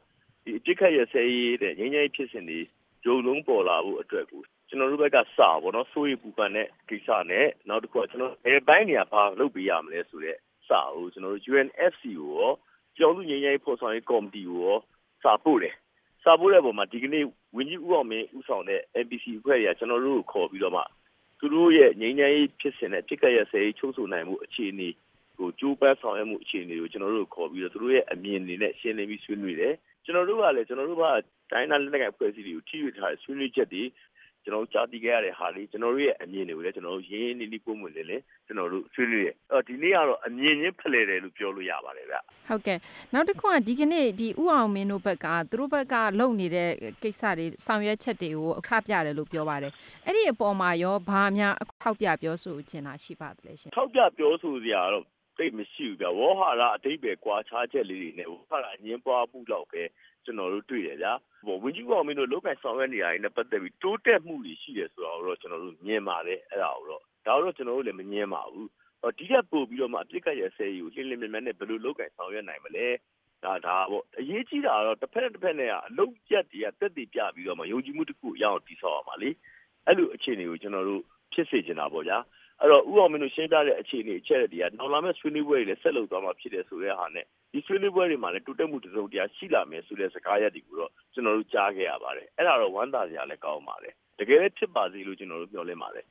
[0.44, 2.60] ဒီအပြစ်ခတ်ရဆဲရေးတဲ့ငင်းငင်းဖြစ်စဉ်တွေ
[3.04, 10.36] ဂျုံလုံးပေါ်လာဖို့အတွက်ကိုကျွန်တော်တို့ဘက်ကစပါတော့စိုးရိမ်ပူပန်တဲ့ကိစ္စနဲ့နောက်တစ်ခုကကျွန်တော်ဘယ်ပိုင်းနေရာဘာလုပ်ပေးရမလဲဆိုတဲ့
[10.68, 12.52] စာကိုကျွန်တော်တို့ UNFC ကိုရော
[12.96, 14.78] ကျောင်းသူငင်းငင်းဖော်ဆောင်ရေးကော်မတီကိုရော
[15.22, 15.74] စာပို့တယ်
[16.24, 17.24] စာပို့တဲ့ပုံမှာဒီကနေ့
[17.56, 20.82] ဝင်းကြီးဦးအောင်မင်းဦးဆောင်တဲ့ NPC အဖွဲ့တွေကကျွန်တော်တို့ကိုခေါ်ပြီးတော့မှ
[21.38, 24.88] သူတို့ရဲ့ငြိမ်းချမ်းရေးဖြစ်စဉ်နဲ့ပြစ်ကတ်ရဆဲချုပ်ဆိုနိုင်မှုအခြေအနေ
[25.38, 29.74] ကိုကြိုးပမ်းဆောင်ရွက်မှုအခြေအနေကိုကျွန်တော်တို့ခေါ်ပြီးတော့သူတို့ရဲ့အမြင်တွေနဲ့ရှင်းလင်းပြီးဆွေးနွေးတယ်
[30.04, 31.04] ကျွန်တော်တို့ကလည်းကျွန်တော်တို့က
[31.52, 33.82] တိုင်းနာလက်နက်ကိုင်ဖွဲ့စည်းတွေကိုထိရွထားတဲ့ဆွေးနွေးချက်တွေ
[34.46, 42.16] ကျွန်တော်တို့ကြားသိခဲ့ရတဲ့ဟာလေးကျွန်တော်တို့ရဲ့အမြင်တွေကိုလည်းကျွန်တော်တို့ရင်းရင်းနှီးနှီးပုံမှန်လေးလေးကျွန်တော်တို့ဆွေးနွေးရအော်ဒီနေ့ကတော့အမြင်ချင်းဖလှယ်တယ်လို့ပြောလို့ရပါတယ်ဗျ
[42.48, 42.78] ဟုတ်ကဲ့
[43.14, 46.70] နောက်တစ်ခုကဒီကနေ့ဒီဥအောင်မင်းတို့ဘက်ကသူတို့ဘက်ကလုပ်နေတဲ့
[47.02, 49.72] ကိစ္စတွေဆောင်ရွက်ချက်တွေကိုအခပြတယ်လို့ပြောပါတယ်
[50.04, 55.04] အဲ့ဒီအပေါ်မှာရောဘာများထောက်ပြပြောဆိုချင်တာရှိပါသလဲရှင်ထောက်ပြပြောဆိုစရာတော့
[55.38, 59.82] သိမရှိဘူးဗျဝေါ်ဟာရအတိတ်ပဲကွာခြားချက်လေးတွေနဲ့ဝေါ်ဟာရအငင်းပွားမှုတော့ပဲ
[60.26, 61.12] ကျွန်တော်တို့တွေ့ရဗျာ
[61.46, 68.68] ဟိုဝင်းကြီးကောင်မင်းတို့လောက်ကဆောင်ရွက်နေရတဲ့နဲ့ပတ်သက်ပြီးတိုးတက်မှုတွေရှိတယ်ဆိုတာတော့ကျွန်တော်တို့မြင်ပါတယ်အဲ့ဒါကိုတော့ဒါတော့ကျွန်တော်တို့လည်းမငင်းပါဘူး
[69.18, 72.86] ဒီကပို့ပြီးတော့မှအပြစ်ကရဆဲယူလင်းလင်းမြတ်နဲ့ဘယ်လိုလောက်ကဆောင်ရွက်နိုင်မလဲ
[73.44, 79.30] ဒါဒါပေါ့အရေးကြီးတာကတော့တစ်ဖက်တစ်ဖက်နဲ့ကအလုံးကျက်တွေကတက်တည်ပြပြီးတော့မှယုံကြည်မှုတစ်ခုအရောက်တည်ဆောက်ရမှာလေ
[79.86, 81.02] အဲ့လိုအခြေအနေကိုကျွန်တော်တို့
[81.32, 82.18] ဖြစ်စေချင်တာပေါ့ဗျာ
[82.60, 96.04] အဲ့တော့ဥအောင်မင်းတို့ရှင်းပြတဲ့အခြေအနေအချက်တွေကနောက်လာမယ့်ဆွေးနွေးပွဲတွေလည်းဆက်လုပ်သွားမှာဖြစ်တယ်ဆိုတဲ့ဟာနဲ့ဒီဆွေးနွေးပွဲတွေမှာလည်းတိုးတက်မှုတစုံတရာရှိလာမယ်ဆိုတဲ့စကားရပ်တွေကိုတော့ကျွန်တော်တို့ကြားခဲ့ရပါတယ်အဲ့ဒါတော့ဝမ်းသာစရာလည်းကောင်းပါတယ်တကယ်လည်းဖြစ်ပါစေလို့ကျွန်တော်တို့ပြောလင်းပါတယ်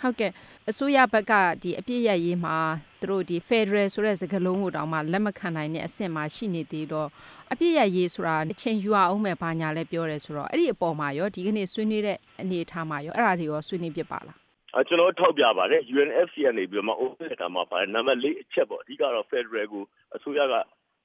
[0.00, 0.32] ဟုတ်ကဲ့
[0.70, 2.56] အစိုးရဘက်ကဒီအပြည့်ရရေးမှာ
[3.00, 7.08] သူတို့ဒီ Federal ဆိုတဲ့စကားလုံးကိုတောင်မှလက်မခံနိုင်တဲ့အဆင့်မှာရှိနေသေးတော့
[7.52, 14.39] အပြည့်ရရေးဆိုတာအချိန်ယူအောင်မဲ့ဘာညာလဲပြောတယ်ဆိုတော့အဲ့ဒီအပေါ်မှာရောဒီကနေ့ဆွေးနွေးတဲ့အနေအထားမှာရောအဲ့ဒါတွေရောဆွေးနွေးဖြစ်ပါလားအဲ
[14.88, 19.84] ကျွန်တော်ထောက်ပြပါတယ် UNFC ကနေပြီးတော့မှ open တာမှာပါတယ်နံပါတ်၄အချက်ပေါ့အဓိကတော့ Federal ကို
[20.16, 20.54] အစိုးရက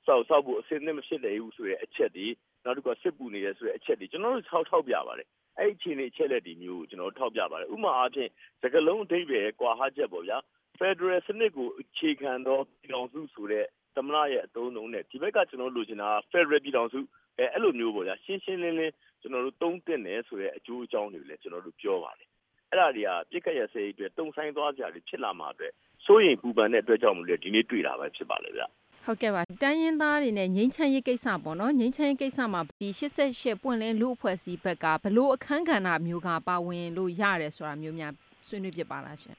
[0.05, 2.25] စောက်စောက်ဖို့အစင်းနဲ့မဖြစ်နိုင်ဘူးဆိုတဲ့အချက်ဒီ
[2.63, 5.27] နောက်တစ်ခုစစ်ပူနေတယ်ဆိုတဲ့အချက်ဒီကျွန်တော်တို့ထောက်ထောက်ပြပါတယ်
[5.59, 8.29] အဲ့ဒီအခြေအနေအချက်လက်ဒီမျိုးကိုကျွန်တော်ထောက်ပြပါတယ်ဥပမာအားဖြင့်
[8.61, 10.37] စကလုံးအဓိပ္ပာယ်ကွာဟချက်ပေါ့ဗျာ
[10.79, 16.99] Federal စနစ်ကိုအခြေခံသောပြည်ထောင်စုဆိုတဲ့သမရရဲ့အသုံးအနှုန်းနဲ့ဒီဘက်ကကျွန်တော်လိုချင်တာ Federal ပြည်ထောင်စု
[17.37, 22.27] အဲအဲ့လိုမျိုးပေါ့ဗျာရှင်းရှင်းလင်းလင်းကျွန်တော်တို့သုံးသင့်တယ်ဆိုတဲ့အကျိုးအကြောင်းတွေလည်းကျွန်တော်တို့ပြောပါတယ်
[22.71, 25.73] အဲ့ဒါတွေကပြစ်ခတ်ရစေးအတွက်တုံဆိုင်သွားကြတယ်ဖြစ်လာမှာအတွက်
[26.05, 28.63] စိုးရင်ပူပန်တဲ့အတွက်ကြောင့်မလို့ဒီနေ့တွေ့တာပဲဖြစ်ပါလေဗျ
[29.05, 38.13] ဟုတ်ကဲ့ပါတိုင်းရင်းသားတွေနဲ့ငိမ့်ချမ်းရေးကိစ္စပေါ့နော်ငိမ့်ချမ်းရေးကိစ္စမှာဒီ88ပွင့်လင်းလူအဖွဲ့အစည်းဘက်ကဘလို့အခန်းကဏ္ဍမျိုးကပါဝင်လို့ရတယ်ဆိုတာမျိုးများ
[38.47, 39.35] ဆွေးနွေးပြပါလားရှင်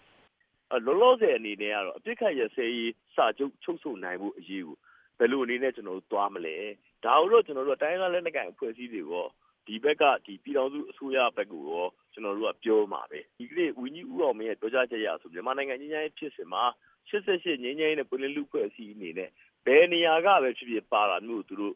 [0.73, 4.77] အလောလောဆယ်အနေနဲ့ကတော့အပြစ်ခတ်ရစေးစာချုပ်ချုပ်ဆိုနိုင်မှုအရေးကို
[5.19, 6.57] ဘယ်လိုအနေနဲ့ကျွန်တော်တို့သွားမလဲ
[7.05, 9.27] ဒါတို့ကျွန်တော်တို့တိုင်းရင်းသားလက်နက်ကိုင်အဖွဲ့အစည်းတွေရော
[9.67, 16.65] ဒီဘက်ကဒီပြည်တော်စုအစိုးရဘက်ကိုရော ကျွန်တော်တို့က ပြောမှာပဲ ဒီကနေ့ဝင်းကြီးဦးအောင်မင်းရဲ့ ပြောကြားချက်ရဆို မြန်မာနိုင်ငံကြီးကြီးဖြစ်စဉ်မှာ
[17.09, 19.31] 88ငင်းငင်းနဲ့ပြည်လူ့ဖွဲ့အစည်းအနေနဲ့
[19.67, 21.75] ဘယ်နေရာကပဲဖြစ်ဖြစ် ပါလာမျိုးသူတို့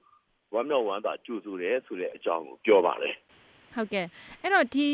[0.54, 3.14] ဝမ်းမြောက်ဝမ်းသာ ကြိုဆိုတယ်ဆိုတဲ့အကြောင်းကို ပြောပါတယ်
[3.75, 4.06] ဟုတ်ကဲ့
[4.42, 4.87] အဲ့တော့ ဒီ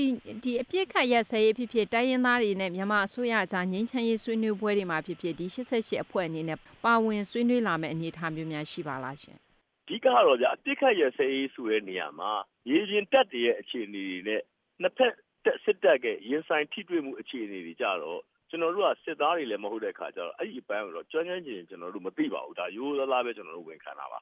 [0.43, 9.46] ဒီအပြစ်ခတ်ရက်စဲရေးဖြစ်ဖြစ် တိုင်းရင်းသားတွေနဲ့ မြန်မာအစိုးရအကြားငင်းချမ်းရေးဆွေးနွေးပွဲတွေမှာဖြစ်ဖြစ် ဒီ88အဖွဲ့အနေနဲ့ ပါဝင်ဆွေးနွေးလာမယ့် အနေအထားမျိုးများ ရှိပါလားရှင်အ
[9.89, 12.31] ဓိကတော့ဗျအပြစ်ခတ်ရက်စဲရေးဆိုတဲ့နေရာမှာ
[12.71, 14.41] ရေရင်တက်တဲ့အခြေအနေတွေနဲ့
[14.83, 15.15] နှစ်ဖက်
[15.45, 24.19] တက်စစ်တပ်ကရင်ဆိုင်ထိတွေ့မှုအခြေအနေတွေကြတော့ကျွန်တော်တို့ကစစ်သားတွေလည်းမဟုတ်တဲ့ခါကျတော့အဲ့ဒီအပိုင်းကိုတော့ကျွမ်းကျွမ်းကျင်ကျင်ကျွန်တော်တို့မသိပါဘူးဒါရိုးသားသားပဲကျွန်တော်တို့ဝန်ခံတာပါ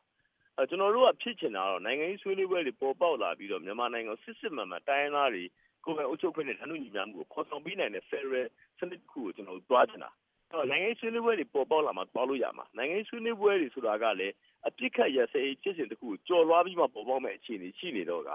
[0.56, 5.44] အဲကျွန်တော်တို့ကဖြစ်ချင်တာတော့နိုင်ငံရေးဆွေးနွေးပွဲတွေပေါ်ပေါက်လာပြီးတော့မြန်မာနိုင်ငံစစ်စစ်မှန်မှန်တိုင်းသားတွေ
[5.84, 8.46] ကိုယ်ပိုင်အုပ်ချုပ်ခွင့်နဲ့ဌာနညီများမှုကိုခေါ်ဆောင်ပေးနိုင်တဲ့ Federal
[8.78, 10.10] စနစ်တစ်ခုကိုကျွန်တော်တို့တွားချင်တာ
[10.50, 14.34] အဲတော့နိုင်ငံရေးဆွေးနွေးပွဲတွေပေါ်ပေါက်လာမှတွားလို့ရမှာနိုင်ငံရေးဆွေးနွေးပွဲတွေဆိုတာကလည်း
[14.68, 18.30] အပြစ်ခတ်ရစဲဖြစ်စဉ်တစ်ခုကိုကြော်လွှားပြီးမှပေါ်ပေါက်မဲ့အခြေအနေရှိနေတော့က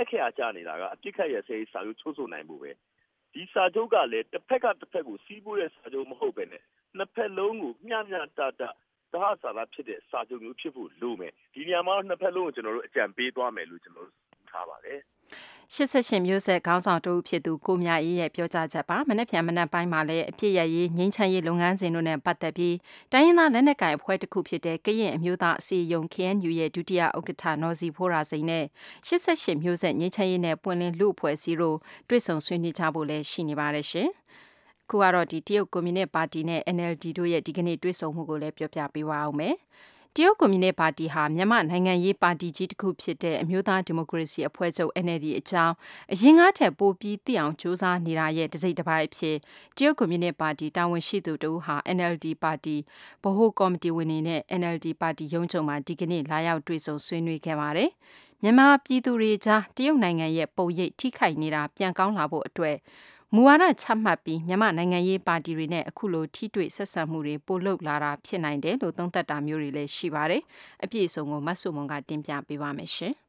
[0.00, 2.70] အခရာကြနေတာကအပြစ်ခတ်ရစဲစာချုပ်ချိုးဆိုနိုင်ဖို့ပဲ
[3.34, 6.62] ဒီစာချုပ်ကလည်းတစ်ဖက်ကတစ်ဖက်ကိုစီးပိုးတဲ့စာချုပ်မဟုတ်ပဲနဲ့
[6.96, 8.62] နှစ်ဖက်လုံးကိုမျှမျှတတ
[9.12, 14.21] သဟဆာလာဖြစ်တဲ့စာချုပ်မျိုးဖြစ်ဖို့လိုမယ်ဒီနေရာမှာနှစ်ဖက်လုံးကိုကျွန်တော်တို့အကြံပေးသွားမယ်လို့ကျွန်တော်တို့
[14.52, 15.00] ထားပါတယ်
[15.72, 22.76] 88မျိုးဆက်ခေါင်းဆောင်တို့ဖြစ်သူကိုမြအေးရဲ့ပြောကြားချက်ပါမနေ့ပြန်မနေ့ပိုင်းမှာလည်းအဖြစ်ရရေးငင်းချမ်းရေးလုပ်ငန်းစဉ်တို့နဲ့ပတ်သက်ပြီး
[23.12, 28.64] တိုင်းရင်းသားလက်နက်ကိုင်အဖွဲ့တစ်ခုဖြစ်တဲ့ကရင်အမျိုးသားအစည်းအရုံး KNU ရဲ့ဒုတိယဥက္ကဋ္ဌနော်စီဖိုးရာစိန်နဲ့
[29.08, 31.76] 88မျိုးဆက်ငင်းချမ်းရေးနဲ့ပွင့်လင်းလူအဖွဲ့အစည်းတို့
[32.08, 34.08] တွေ့ဆုံဆွေးနွေးကြဖို့လည်းရှိနေပါတယ်ရှင်
[34.90, 39.56] ခုကတော့ဒီတရုတ်ကွန်မြူနစ်ပါတီနဲ့ NLD တို့ရဲ့ဒီကနေ့တွေ့ဆုံမှုကိုလည်းပြောပြပေးပါအောင်မယ်။
[40.16, 45.74] တရုတ်ကွန်မြူနစ်ပါတီဟာမြန်မာနိုင်ငံရေးပါတီကြီးတစ်ခုဖြစ်တဲ့အမျိုးသားဒီမိုကရေစီအဖွဲ့ချုပ် NLD အကြောင်း
[46.12, 49.36] အရင်ကထက်ပိုပြီးသိအောင်စူးစမ်းနေတာရဲ့တစိမ့်တစ်ပိုင်းအဖြစ်
[49.76, 52.76] တရုတ်ကွန်မြူနစ်ပါတီတာဝန်ရှိသူတို့ဟာ NLD ပါတီ
[53.22, 57.90] ဗဟိုကော်မတီဝင်တွေနဲ့ NLD ပါတီရုံးချုပ်မှာဒီကနေ့လာရောက်တွေ့ဆုံဆွေးနွေးခဲ့ပါတယ်။
[58.42, 62.76] မြန်မာပြည်သူတွေကြားတရုတ်နိုင်ငံရဲ့ပုံရိပ်ထိခိုက်နေတာပြန်ကောင်းလာဖို့အတွက်
[63.34, 70.42] မူဝါဒချမှတ်ပြီးမြန်မာနိုင်ငံရေးပါတီတွေနဲ့အခုလိုထိတွေ့ဆက်ဆံမှုတွေပိုလုပ်လာတာဖြစ်နိုင်တယ်လို့သုံးသပ်တာမျိုးတွေလည်းရှိပါတယ်။
[70.84, 73.14] အပြည့်အစုံကိုမတ်ဆုမွန်ကတင်ပြပေးပါမယ်ရှင်။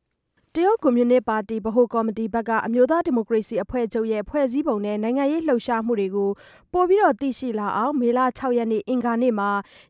[0.57, 6.29] တရုတ်ကွန်မြူနစ်ပါတီဗဟိုကော်မတီဘက်က အမျိုးသားဒီမိုကရေစီအဖွဲ့ချုပ်ရဲ့ ဖွဲ့စည်းပုံနဲ့ နိုင်ငံရေးလှုပ်ရှားမှုတွေကို
[6.73, 9.49] ပိုပြီးသိရှိလာအောင် မေလ ၆ ရက်နေ့ အင်္ဂါနေ့မှာ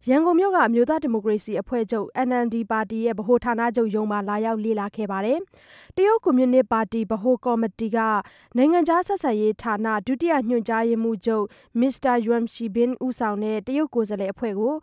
[0.10, 5.40] ရန်ကုန်မြို့က အမျိုးသားဒီမိုကရေစီအဖွဲ့ချုပ် NLD ပါတီရဲ့ ဗဟိုဌာနချုပ်ရုံးမှာ လာရောက်လေ့လာခဲ့ပါတယ်။
[5.98, 7.98] တရုတ်ကွန်မြူနစ်ပါတီ ဗဟိုကော်မတီက
[8.58, 11.46] နိုင်ငံခြားဆက်ဆံရေးဌာန ဒုတိယညွှန်ကြားရေးမှူးချုပ်
[11.80, 14.74] မစ္စတာယွမ်ရှီဘင်ဦးဆောင်တဲ့ တရုတ်ကိုယ်စားလှယ်အဖွဲ့ကို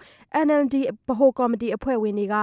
[0.47, 0.75] NLD
[1.09, 2.37] ဗဟိုကော်မတီအဖွဲ့ဝင်တွေက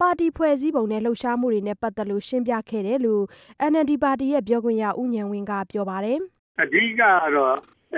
[0.00, 3.24] ပါတီဖွဲ့စည်းပုံနဲ့ လှုပ်ရှားမှုတွေနဲ့ ပတ်သက်လို့ ရှင်းပြခဲ့ခဲ့တယ်လို့
[3.70, 6.18] NLD ပါတီရဲ့ပြောခွင့်ရဦးဉာဏ်ဝင်းကပြောပါတယ်။
[6.62, 7.02] အဓိကက
[7.34, 7.56] တော့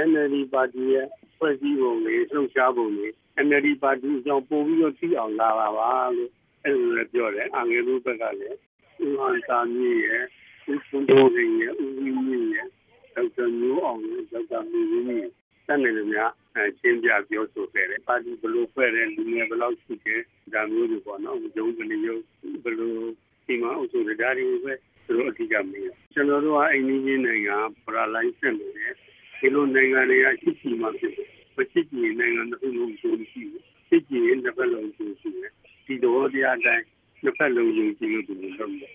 [0.08, 1.06] NLD ပါတီရဲ့
[1.38, 3.08] ဖွဲ့စည်းပုံတွေ လှုပ်ရှားပုံတွေ
[3.46, 6.30] NLD ပါတီအကြောင်း ပို့ပြီးတော့သိအောင်လာပါပါလို့
[6.64, 8.58] အဲ့လိုလည်းပြောတယ်။အငယ်တို့ဘက်ကလည်း
[9.02, 10.24] ဦးဟန်တာမြင့်ရဲ့
[10.72, 12.68] ဦးစွန်တိုးရင်ရဲ့ဦးဝင်းမြင့်ရဲ့
[13.14, 15.30] ဒေါက်တာမျိုးအောင်ရဲ့ဒေါက်တာမျိုးဝင်းရဲ့
[15.66, 20.20] တန်တယ်များအဲရှင်းပြပြောဆိုခဲ့တယ် ပါတီဘလို့ဖွဲ့တယ် လူငယ်ဘယ်လောက်ရှိတယ်
[20.54, 22.22] ဒါမျိုးတွေပေါ့နော်ဂျုံကလေးရုပ်
[22.64, 23.04] ဘလို့
[23.46, 24.72] ဒီမှာအုပ်ချုပ်ဒါတွေကိုပဲ
[25.06, 28.94] သူတို့အဓိကမေးတယ်ကျွန်တော်တို့ကအိန္ဒိယနိုင်ငံပရာလိုင်းဆက်နေတယ်
[29.40, 33.42] ဒီလိုနိုင်ငံတွေကရှိရှိမှဖြစ်တယ်မချစ်ကြည်နိုင်ငံတစ်ခုလုံးရှိရှိ
[33.88, 35.52] ချစ်ကြည်ရင်တစ်ဖက်လုံးရှိရှိတယ်
[35.86, 36.84] ဒီတော့တရားတိုင်း
[37.24, 38.92] တစ်ဖက်လုံးယုံကြည်လို့ဒီလိုလုပ်တယ်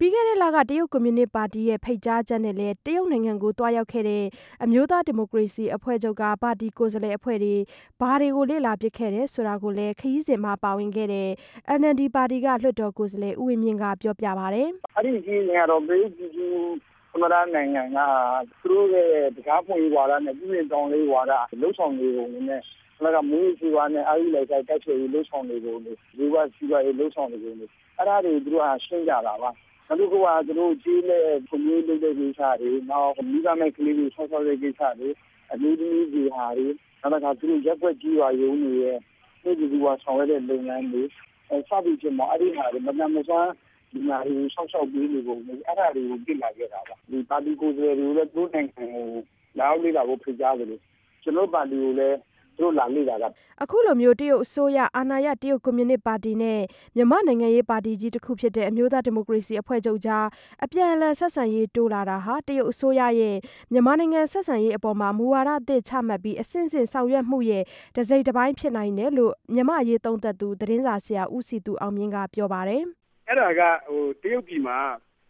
[0.00, 4.24] ပြီးခဲ့တဲ့လက တရုတ်ကွန်မြူနစ်ပါတီရဲ့ ဖိတ်ကြားချက်နဲ့လည်း တရုတ်နိုင်ငံကို သွားရောက်ခဲ့တဲ့
[4.64, 7.54] အမျိုးသားဒီမိုကရေစီအဖွဲ့ချုပ်က ပါတီကိုယ်စားလှယ်အဖွဲ့တွေ
[8.00, 11.28] ဘာတွေကို လေ့လာဖြစ်ခဲ့တယ်ဆိုတာကိုလည်း ခရီးစဉ်မှာ ပါဝင်ခဲ့တဲ့
[11.80, 16.52] NLD ပါတီက လွှတ်တော်ကိုယ်စားလှယ် ဦးဝင်းမြင့်က ပြောပြပါတယ်။အဲ့ဒီကြီးနေတော့ဘေးကြီးကြီး
[17.10, 17.98] သမရနိုင်ငံက
[18.62, 22.62] သူတို့ရဲ့တရားဖွင့်ဝါဒနဲ့ ပြည်ပြင်တောင်းလေးဝါဒလှုပ်ဆောင်နေပုံနဲ့
[23.00, 29.50] အဲ့ဒါမူးစီဝါနဲ့အာရီလိုက်တိုက်ချေလှုပ်ဆောင်နေပုံတွေဒီဝါစီဝါလှုပ်ဆောင်နေပုံတွေ အဲ့ဒါတွေသူတို့ဟာရှင်းကြတာပါ
[29.88, 35.08] နောက်တစ်ခုကသူတို့ကြီးတဲ့ကွန်မြူနတီလုပ်တဲ့ကိစ္စတွေနောက်မိဘမဲ့ကလေးတွေဆောက်ဆောက်တဲ့ကိစ္စတွေ
[35.52, 36.68] အမျိုးသမီးတွေဟာတွေ
[37.00, 38.98] နောက်ကသူတို့ရက်ွက်ကြီးရွာရုံးတွေရဲ့
[39.42, 41.02] ဒီဒီဝါဆောင်ရတဲ့လုပ်ငန်းတွေ
[41.50, 43.50] အဲစသည်ဖြင့်မအဲ့ဒီဟာတွေမနမစွမ်း
[43.92, 49.06] ဒီမှာဒီဆောက်ဆောက်ပေးနေပုံတွေအဲ့ဒါတွေကိုပြစ်လာခဲ့တာပါဒီပါတီကိုယ်စားလှယ်တွေလည်းသူတို့နိုင်ငံကို
[49.58, 50.82] လာအောင်လေ့လာဖို့ဖိတ်ကြားတယ်လို့
[51.22, 52.16] ကျွန်တော်ပါတီကိုလည်း
[52.58, 53.28] သူတို့လာလေ့လာတာ
[53.62, 56.60] အခုလိုမျိုးတရုတ်အစိုးရအာဏာရတရုတ်ကွန်မြူနစ်ပါတီနဲ့
[56.96, 60.26] မြန်မာနိုင်ငံရေးပါတီကြီးတစ်ခုဖြစ်တဲ့အမျိုးသားဒီမိုကရေစီအဖွဲ့ချုပ်ကြား
[60.64, 63.36] အပြန်အလှန်ဆက်ဆံရေးတိုးလာတာဟာတရုတ်အစိုးရရဲ့
[63.72, 67.64] မြန်မာနိုင်ငံဆက်ဆံရေးအပေါ်မှာမူဝါဒအသစ်ချမှတ်ပြီးအဆင့်ဆင့်ဆောင်ရွက်မှုရဲ့
[67.96, 72.82] တစိမ့်တစ်ပိုင်းဖြစ်နိုင်တယ်လို့မြန်မာရေးသုံးသက်သူသတင်းစာဆရာဦးစီသူအောင်မြင့်ကပြောပါတယ်
[73.28, 74.78] အဲ့ဒါကဟိုတရုတ်ပြည်မှာ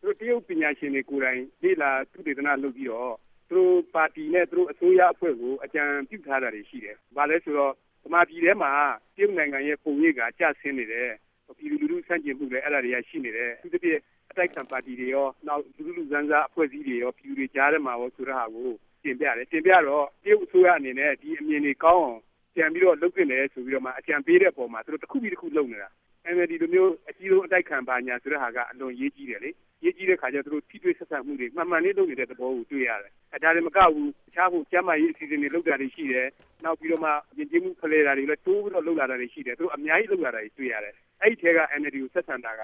[0.02, 3.14] သူတို့တရုတ်ပညာရှင်တွေကိုယ်တိုင်လေ့လာသုတေသနလုပ်ပြီးတော့
[3.50, 7.72] သူတို့ပါတီနဲ့သူတို့အစိုးရအဖွဲ့ကိုအကြံပြုထားတာတွေရှိတယ်။ဘာလဲဆိုတော့
[8.04, 8.72] ဗမာပြည်ထဲမှာ
[9.16, 11.11] တရုတ်နိုင်ငံရဲ့ပုံရိပ်ကကျဆင်းနေတယ်
[11.59, 13.98] ပြည်သူလူထုဆန့်ကျင်မှုလည်းအဲ့ဒါတွေကရှိနေတယ်သူတစ်ပြည့်
[14.30, 18.70] အတိုက်ခံပါတီတွေရောနောက်လူလူစန်းစားအဖွဲ့အစည်းတွေရောပြည်သူတွေကြားထဲမှာရောဆိုတဲ့ဟာကို
[19.02, 22.18] တင်ပြတယ်တင်ပြတော့တရုတ်အစိုးရအနေနဲ့ဒီအမြင်တွေကောင်းအောင်
[22.54, 25.90] ပြန်ပြီးတော့လုပ်တင်တယ်ဆိုပြီးတော့မှအကြံပေးတဲ့အပေါ်မှာသူတို့တစ်ခုပြီးတစ်ခုလုပ်နေတာ
[26.35, 29.50] MLD လိုမျိုးအကြီးဆုံးအတိုက်ခံပါညာဆိုတဲ့ဟာကအလွန်ရေးကြီးတယ်လေ
[29.84, 36.28] ရေးကြီးတဲ့ခါကျတော့သူတို့ထိတွေ့ဆက်ဆံမှုတွေမှန်မှန်လေးလုပ်နေတဲ့သဘောကိုတွေ့ရတယ်အဲဒါလည်းမကဘူးတခြားဖို့ကျမ်းမာရေးအစီအစဉ်တွေလုပ်တာတွေရှိတယ်
[36.64, 42.62] နောက်ပြီးတော့မှယဉ်ကျေးမှုဖလှယ်တာတွေလည်းတိုးပြီးတော့လုပ်လာတာတွေရှိတယ်သူတို့အများကြီးလုပ်လာတာတွေတွေ့ရတယ် အဲ့ဒီထဲက NLD ကိုဆက်ဆံတာက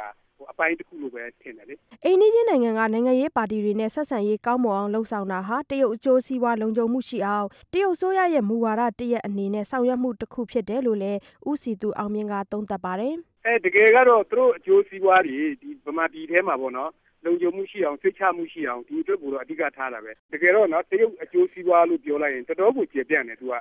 [0.50, 11.18] အပိုင်းတစ်ခုလိုပဲထင်တယ်လေအိန္ဒိယနိုင်ငံက နိုင်ငံရေးပါတီတွေနဲ့ ဆက်ဆံရေးကောင်းမွန်အောင်လှုံ့ဆော်တာဟာ တရုတ်အကျိုးစီးပွား လုံခြုံမှုရှိအောင် တရုတ်ဆိုရရဲ့ မူဝါဒတရက်အနေနဲ့ ဆောင်ရွက်မှုတစ်ခုဖြစ်တယ်လို့လည်း
[11.50, 13.14] ဦးစီသူအောင်မြင့်က သုံးသပ်ပါတယ်
[13.46, 16.90] အဲတကယ်ကတော့ သူတို့အကျိုးစီးပွားတွေ ဒီဗမာပြည်ထဲမှာပေါ့နော်
[17.24, 23.54] လုံခြုံမှုရှိအောင် စိတ်ချမှုရှိအောင် ဒီအတွက်ကိုတော့ အဓိကထားတာပဲ တကယ်တော့နော် တရုတ်အကျိုးစီးပွားလို့ပြောလိုက်ရင် တော်တော်ကို ကျေပြန့်တယ်သူက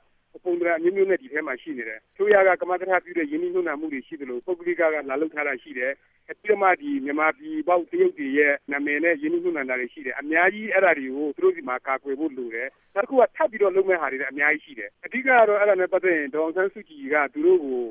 [0.44, 5.92] ပုံစံအမျိုးမျိုးနဲ့ဒီထဲမှာရှိနေတယ်။ချိုးရကကမကထပြုတဲ့ယင်းနှိမ့်နှံမှုတွေရှိတယ်လို့ပုဂ္ဂလိကကလာလောက်ထားတာရှိတယ်။
[6.42, 17.82] ပြီးတော့မှဒီမြန်မာပြည်ပေါက်တရုတ်တွေရဲ့နာမည်နဲ့ယင်းနှိမ့်နှံတာတွေရှိတယ်။အများကြီးအဲ့ဒါတွေကိုသူတို့ဒီမှာကာကွယ်ဖို့လိုတယ်။နောက်တစ်ခုကထပ်ပြီးတော့လုပ်မဲ့ဟာတွေလည်းအများကြီးရှိတယ်။အဓိကကတော့အဲ့ဒါနဲ့ပတ်သက်ရင်ဒေါအောင်ဆန်းစုကြည်ကသူတို့ကို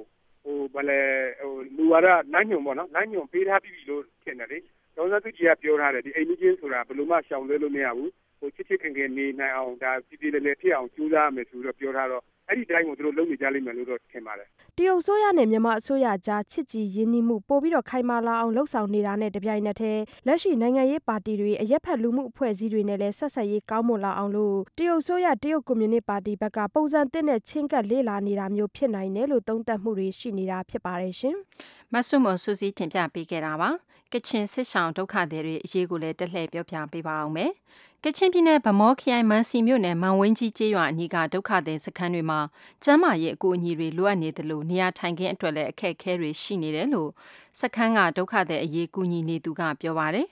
[0.43, 1.01] ဟိုဗလဲ
[1.41, 4.59] ဟိုလူဝါဒလမ်းညွန်ပေါ့နော်လမ်းညွန်ပေးထားပြီလို့ထင်တယ်လေ။
[4.97, 14.49] ဒေါအောင်ဆန်းစုကြည်ကပြောထားတယ်ဒီအိမ်ကြီးချင်းဆိုတာဘယ်လိုမှရှောင်လွှဲလို့မရဘူး။ ဟိုချစ်ချစ်ခင်ခင်နေနိုင်အောင်ဒါပြည်ပြည်လည်းလည်းဖြစ်အောင်ကြိုးစားရမယ်ဆိုတော့ပြောထားတော့အဲ့ဒီတိုင်းကိုသူတို့လုပ်နေကြလိမ့်မယ်လို့တော့ထင်ပါတယ်
[14.79, 31.37] တရုတ်ဆိုရနဲ့မြန်မာအစိုးရကြားချစ်ကြည်ရင်းနှီးမှုပို့ပြီးတော့ခိုင်မာလာအောင်လှုပ်ဆောင်နေတာနဲ့တပြိုင်နက်တည်းလက်ရှိနိုင်ငံရေးပါတီတွေအရက်ဖက်လူမှုအဖွဲ့အစည်းတွေနဲ့လည်းဆက်ဆက်ရေးကောင်းမွန်လာအောင်လို့တရုတ်ဆိုရတရုတ်ကွန်မြူနတီပါတီဘက်ကပုံစံသစ်နဲ့ချင်းကပ်လေ့လာနေတာမျိုးဖြစ်နိုင်တယ်လို့သုံးသပ်မှုတွေရှိနေတာဖြစ်ပါတယ်ရှင်
[31.93, 33.71] မဆုမဆူစီတင်ပြပေးခဲ့တာပါ
[34.13, 37.53] ကချင်စစ်ဆောင်ဒုက္ခသည်တွေအရေးကိုလည်းတက်လှည့်ပြောပြပေးပါအောင်မယ်
[38.05, 42.41] ကချင်ပြည်နယ်ဗမောခရိုင်မန်စီမြို့နယ်မန်ဝင်းကြီးကျေးရွာအနီးကဒုက္ခသည်စခန်းတွေမှာ
[42.85, 47.11] ကျန်းမာရေးအကူအညီတွေလိုအပ်နေတယ်လို့နေရာထိုင်ခင်းအတွက်လည်းအခက်အခဲတွေရှိနေတယ်လို့
[47.61, 50.27] စခန်းကဒုက္ခသည်အရေးကူညီနေသူကပြောပါတယ်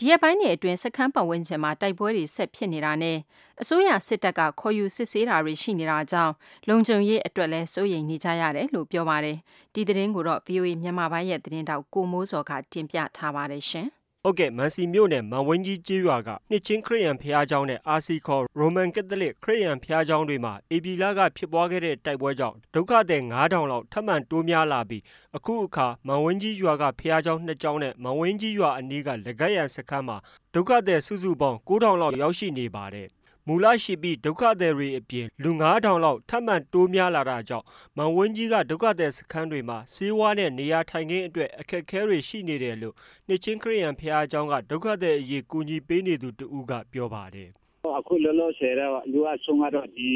[0.00, 3.18] ဒီရက်ပိုင်းတွေအတွင်းစခန်းပတ်ဝန်းကျင်မှာတိုက်ပွဲတွေဆက်ဖြစ်နေတာနဲ့
[3.60, 6.34] အစိုးရစစ်တပ်ကခေါ်ယူစစ်ဆေးတာတွေရှိနေတာကြောင့်
[6.68, 9.36] လုံခြုံရေးအတွက်လည်းစိုးရိမ်နေကြရတယ်လို့ပြောပါတယ်
[9.74, 13.88] ဒီသတင်းကိုတော့ VOA မြန်မာပိုင်းရဲ့သတင်းတောက်ကိုမိုးစော်ကတင်ပြထားပါတယ်ရှင်
[14.28, 25.02] ဟုတ်ကဲ့မန်စီမြို့နယ်မန်ဝင်းကြီးကျေးရွာကနှစ်ချင်းခရစ်ယာန်ဘုရားကျောင်းနဲ့အာစီခေါ်ရိုမန်ကက်သလစ်ခရစ်ယာန်ဘုရားကျောင်းတွေမှာအေပီလာကဖြစ်ပွားခဲ့တဲ့တိုက်ပွဲကြောင့်ဒုက္ခသည်9000လောက်ထပ်မံတိုးများလာပြီး
[25.36, 30.16] အခုအခါမန်ဝင်းကြီးရွာကဘုရားကျောင်းနှစ်ကျောင်းနဲ့မန်ဝင်းကြီးရွာအနီးကလက်ကရန်စခန်းမှာ
[30.54, 33.08] ဒုက္ခသည်စုစုပေါင်း9000လောက်ရောက်ရှိနေပါတယ်
[33.48, 42.94] မူလရှိပြီးဒုက္ခသည်တွေအပြင် လူ ၅,၀၀၀ လောက် ထပ်မံတိုးများလာတာကြောင့် မန်ဝင်းကြီးက ဒုက္ခသည်စခန်းတွေမှာ ဆေးဝါးနဲ့ နေရာထိုင်ခင်းအတွက် အခက်အခဲတွေရှိနေတယ်လို့
[43.28, 47.48] နှစ်ခြင်းခရစ်ယာန်ဘုရားကျောင်းက ဒုက္ခသည်အရေး ကူညီပေးနေသူတဦးက ပြောပါတယ်။
[47.98, 50.10] “အခုလောလောဆယ်တော့ အလိုအပ်ဆုံးကတော့ ဒီ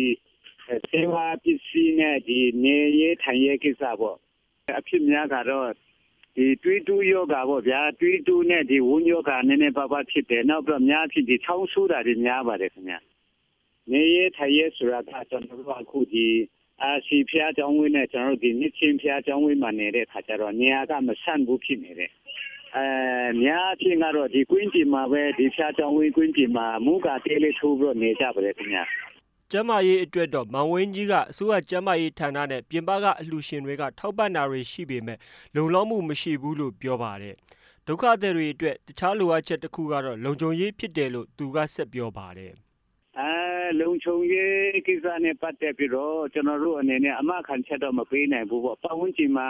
[0.88, 2.16] ဆေးဝါးပစ္စည်းနဲ့
[2.64, 4.16] နေရေးထိုင်ရေးကိစ္စပေါ့။
[4.78, 5.68] အဖြစ်များတာတော့
[6.62, 12.96] သွေးတိုးရောဂါပေါ့ဗျာ။သွေးတိုးနဲ့ ဝမ်းရောဂါနည်းနည်းပါးပါးဖြစ်တယ်။နောက်ပြီးတော့ အများအားဖြင့် ချောင်းဆိုးတာတွေ များပါတယ်ခင်ဗျ
[13.92, 16.26] နေရထိုင်ရဆိုတာကကျွန်တော်တို့အခုဒီ
[16.82, 22.10] အာစီဖျားကျောင်းဝင်းနဲ့ကျွန်တော်တို့ဒီနှစ်ချင်းဖျားကျောင်းဝင်းမှာနေတဲ့ခါကျတော့နေရာကမဆန့်ဘူးဖြစ်နေတယ်
[22.76, 22.86] အဲ
[23.42, 28.84] များချင်းကတော့ဒီကွင်းတီမှာပဲဒီဖျားကျောင်းဝင်းကွင်းတီမှာမူကတေးလေးထိုးပြီးတော့နေကြပါတယ်ခင်ဗျာ
[29.52, 35.18] ကျမရေးအတွက်တော့မောင်ဝင်းကြီးကအစိုးရကျမရေးဌာနနဲ့ပြင်ပကအလှူရှင်တွေကထောက်ပံ့တာတွေရှိပေမဲ့
[35.54, 37.34] လုံလောက်မှုမရှိဘူးလို့ပြောပါတယ်
[37.86, 42.52] ဒုက္ခသည်တွေအတွက်တခြားလိုအပ်ချက်တစ်ခုကတော့လုံခြုံရေးဖြစ်တယ်လို့သူကဆက်ပြောပါတယ်
[43.80, 49.48] လုံခြုံရေးကိစ္စနဲ့ပတ်သက်ပြီးတော့ကျွန်တော်တို့အနေနဲ့အမခံချက်တော့မပေးနိုင်ဘူးပေါ့ပတ်ဝန်းကျင်မှာ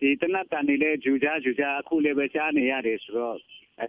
[0.00, 3.36] ဒီတနတ်တန်နေလဲဂျူကြဂျူကြအခုလည်းပဲရှားနေရတယ်ဆိုတော့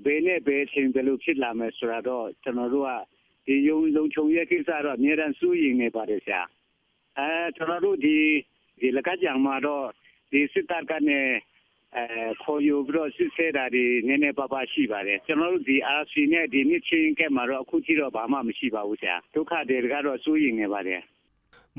[0.06, 2.92] ဘယ်နဲ့ဘယ်ချိန်ဘယ်လိုဖြစ်လာမယ်ဆိုတာတော့ကျွန်တော်တို့က
[3.46, 6.42] ဒီယုံလုံခြုံရေးကိစ္စတော့အများအားစိုးရိမ်နေပါတယ်ဆရာ
[7.18, 8.18] အဲကျွန်တော်တို့ဒီ
[8.80, 9.86] ဒီလက်ကကြံမှာတော့
[10.32, 11.20] ဒီစစ်တပ်ကနေ
[11.98, 12.06] အဲ
[12.44, 21.02] ခေါ်ယူပြီးတော့စစ်ဆေးတာတွေနည်းနည်းပါးပါးရှိပါတယ်ကျွန်တော်တို့ဒီ RC နဲ့ဒီနှစ်ချင်းကဲမှာတော့အခုထိတော့ဘာမှမရှိပါဘူးဆရာဒုက္ခတွေကတော့စိုးရိမ်နေပါတယ်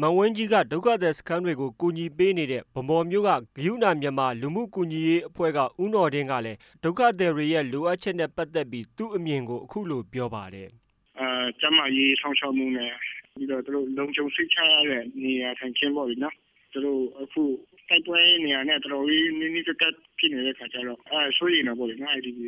[0.01, 10.69] မဝင်းကြီးကဒုက္ခသည်စခန်းတွေကိုကူညီပေးနေတဲ့ဗမော်မျိုးကဂယုဏမြန်မာလူမှုကူညီရေးအဖွဲ့ကဦးနော်တင်းကလည်းဒုက္ခသည်တွေရဲ့လိုအပ်ချက်နဲ့ပတ်သက်ပြီးသူ့အမြင်ကိုအခုလိုပြောပါတယ်။
[11.21, 11.29] အဲ
[11.61, 12.93] ကျမရေးဆောင်ရှောက်မှုနဲ့
[13.35, 16.35] ပြီးတော့တို့လုံခြုံစိတ်ချရတဲ့နေရာထိုင်ခင်းပေါ့လေနော်။
[16.85, 17.43] တို့အခု
[17.89, 19.77] တိုက်ပွဲနေရာနဲ့ တော်တော်လေးနင်းနီးကပ်
[20.19, 22.41] ဖြစ်နေတဲ့ခါကျတော့ အဲဆိုရင်တော့ပေါ့လေနော် IDP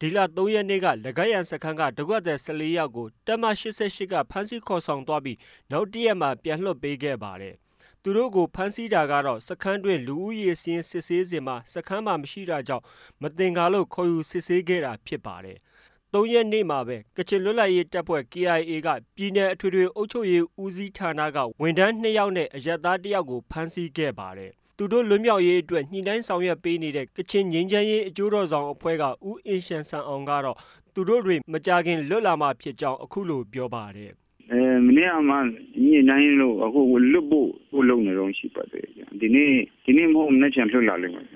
[0.00, 5.38] ဒီလ3ရက်နေ့ကလကရန်စခန်းက ဒုက္ခသည်14ယောက်ကိုတက်မ88ကဖမ်းဆီးခေါ်ဆောင်သွားပြီး
[5.70, 7.54] နောက်တရက်မှာ ပြန်လွှတ်ပေးခဲ့ပါတယ်။
[8.02, 12.84] သူတို့ကို ဖမ်းဆီးတာကတော့ စခန်းတွင်လူဦးရေစင်းစစ်ဆေးစဉ်မှာ စခန်းမှာ မရှိတာကြောင့်
[13.22, 15.58] မတင်ကားလို့ ခေါ်ယူစစ်ဆေးခဲ့တာဖြစ်ပါတယ်။
[16.14, 30.56] ၃ရက်နေ့မှာပဲ ကချင်လွတ်လပ်ရေးတပ်ဖွဲ့ KIA က ပြည်내အထွေထွေအုပ်ချုပ်ရေးဦးစီးဌာနက ဝန်ထမ်း2ယောက်နဲ့ အရက်သား1ယောက်ကို ဖမ်းဆီးခဲ့ပါတယ်။ သူတို့လွတ်မြောက်ရေးအတွက်ညှိနှိုင်းဆောင်ရွက်ပေးနေတဲ့ကချင်ငြိမ်းချမ်းရေးအကျိုးတော်ဆောင်အဖွဲ့ကဦးအင်းရှန်ဆန်အောင်ကတော့
[30.94, 34.12] သူတို့တွေမကြခင်လွတ်လာမှဖြစ်ကြောင်းအခုလိုပြောပါတယ်
[34.52, 35.36] အဲမနေ့ကမှ
[35.82, 36.80] ညနေနိုင်လို့အခု
[37.12, 38.86] လွတ်ဖို့ဟိုလုံနေတော့ရှိပါတယ်
[39.20, 39.50] ဒီနေ့
[39.84, 41.26] ဒီနေ့မဟုတ်နေ့ချန်လွတ်လာလိမ့်မယ်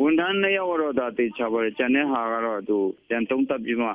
[0.00, 2.76] ဝန်ထမ်းနှစ်ယောက်တော့ဒါတေချာပါတယ်ကျန်တဲ့ဟာကတော့သူ
[3.08, 3.88] ကျန်သုံးတပ်ပြီးမှ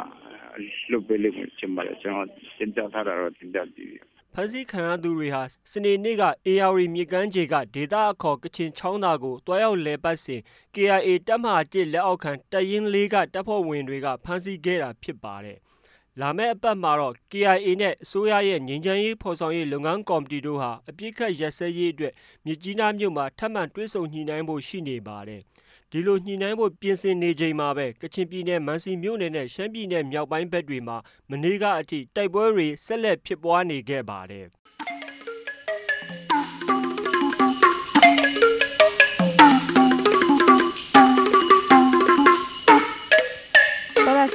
[0.92, 4.00] လွတ်ပေးလိမ့်မယ်ချင်ပါတယ်ကျွန်တော်တင်ပြထားတာတော့တင်ပြပြီးပြီ
[4.40, 10.42] ဖမ်းဆီးခံရသူတွေဟာစနေနေ့က AR မြစ်ကမ်းခြေကဒေသအခေါ်ကချင်ချောင်းသားကိုတွားရောက်လဲပတ်စဉ်
[10.76, 15.58] KIA တပ်မဟာ1လက်အောက်ခံတရင်လေးကတပ်ဖွဲ့ဝင်တွေကဖမ်းဆီးခဲ့တာဖြစ်ပါတယ်။
[16.20, 22.14] လာမယ့်အပတ်မှာတော့ KIA နဲ့အစိုးရရဲ့ငြိမ်းချမ်းရေးဖော်ဆောင်ရေးလုပ်ငန်းကော်မတီတို့ဟာအပြစ်ခတ်ရက်စဲရေးအတွက်
[22.46, 25.42] မြစ်ကြီးနားမြို့မှာထပ်မံတွဲဆုံညှိနှိုင်းဖို့ရှိနေပါတယ်။
[25.92, 30.98] ဒီလိုညှိနှိုင်းဖို့ပြင်ဆင်နေချိန်မှာပဲကချင်ပြည်နယ်မန်စီမြို့နယ်နဲ့ရှမ်းပြည်နယ်မြောက်ပိုင်းဘက်တွေမှာ
[31.30, 34.48] မနေ့ကအထိတိုက်ပွဲတွေဆက်လက်ဖြစ်ပွားနေခဲ့ပါတယ်။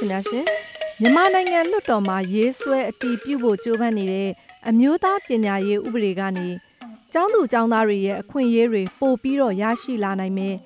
[0.03, 0.45] ရှင်များရှင်
[1.01, 4.31] မြန်မာနိုင်ငံလွှတ်တော်မှာရေးဆွဲအတည်ပြုဖို့ကြိုးပမ်းနေတဲ့
[4.69, 6.49] အမျိုးသားပညာရေးဥပဒေကနေ
[7.13, 10.57] ကျောင်းသူကျောင်းသားတွေရဲ့အခွင့်အရေးတွေပိုပြီးတော့ရရှိလာနိုင်မယ်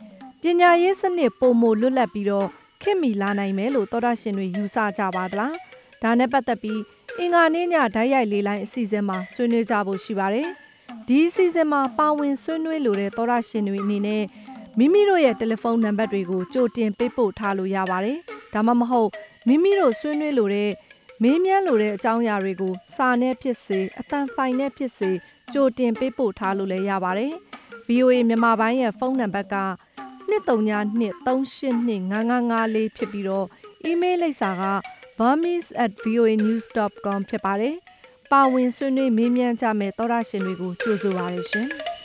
[0.49, 2.49] ပညာရေးစနစ်ပုံမလွတ်လပ်ပြီးတော့
[2.83, 5.55] ခင်မီလာနိုင်မယ်လို့သောတာရှင်တွေယူဆကြပါသလား
[6.03, 6.81] ဒါနဲ့ပတ်သက်ပြီး
[7.19, 10.49] အင်္ဂါနေ့ညဓာတ်ရိုက်လေးလိုင်းအစီအစဉ်မှာဆွေးနွေးကြဖို့ရှိပါတယ်
[11.09, 14.23] ဒီအစီအစဉ်မှာပါဝင်ဆွေးနွေးလိုတဲ့သောတာရှင်တွေအနေနဲ့
[14.79, 18.19] မိမိတို့ရဲ့တယ်လီဖုန်းနံပါတ်တွေကိုကြိုတင်ပေးပို့ထားလို့ရပါတယ်
[18.55, 19.11] ဒါမှမဟုတ်
[19.49, 20.71] မိမိတို့ဆွေးနွေးလိုတဲ့
[21.23, 25.11] မေးမြန်းလိုတဲ့အကြောင်းအရာတွေကိုစာနဲ့ဖြစ်စေအတန်ဖိုင်နဲ့ဖြစ်စေ
[25.53, 27.33] ကြိုတင်ပေးပို့ထားလို့လည်းရပါတယ်
[27.89, 29.57] VOA မြန်မာပိုင်းရဲ့ဖုန်းနံပါတ်က
[30.31, 33.47] 2323829954ဖြစ်ပြီးတော့
[33.91, 34.65] email လိပ်စာက
[35.19, 37.77] burmese@voanews.com ဖြစ်ပါတယ်။
[38.33, 41.69] ပါဝင်ဆွေးနွေးမေးမြန်းကြမယ့်သောရရှင်တွေကိုကြိုဆိုပါရရှင်။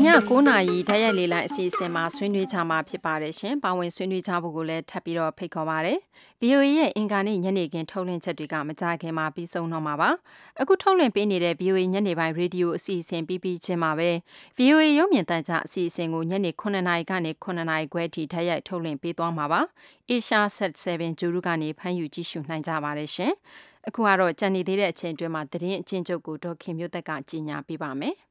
[0.00, 5.94] 9နာရီဓာတ်ရိုက်လေးလိုင်းအစီအစဉ်မှာဆွေးနွေးကြမှာဖြစ်ပါတယ်ရှင်။ပါဝင်ဆွေးနွေးကြဖို့ကိုလည်းထပ်ပြီးတော့ဖိတ်ခေါ်ပါရစေ။
[6.40, 10.10] VOA ရဲ့အင်ကာနေ့ညနေခင်းထုတ်လွှင့်ချက်တွေကမကြခင်မှာပြီးဆုံးတော့မှာပါ။
[10.60, 14.10] အခုထုတ်လွှင့်ပေးနေတဲ့ VOA ညနေပိုင်းရေဒီယိုအစီအစဉ်ပြီးပြီးချင်းမှာပဲ
[14.58, 19.60] VOA ရုပ်မြင်သံကြားအစီအစဉ်ကိုညနေ9နာရီကနေ9နာရီခွဲထိဓာတ်ရိုက်ထုတ်လွှင့်ပေးသွားမှာပါ။
[20.10, 23.32] Asia Set 7ဂျူရူကနေဖမ်းယူကြည့်ရှုနိုင်ကြပါတယ်ရှင်။
[23.88, 28.16] အခုကတော့ကြံနေသေးတဲ့အချိန်တွင်းမှာသတင်းအချင်းချုပ်ကိုဒေါခင်မျိုးသက်ကကြီးညာပေးပါမယ်။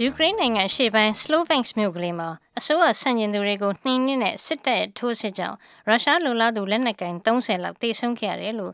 [0.00, 2.28] ယူကရိန်းနိုင်ငံရှေ့ပိုင်း Slovensk မြို့ကလေးမှာ
[2.58, 5.56] အစိုးရဆန့်ကျင်သူတွေကိုနှိမ်နင်းတဲ့စစ်တပ်ရဲ့ထိုးစစ်ကြောင့်
[5.88, 8.72] ရုရှားလူလာသူလက်နက်ကိုင်30လောက်တေဆုံးခဲ့ရတယ်လို့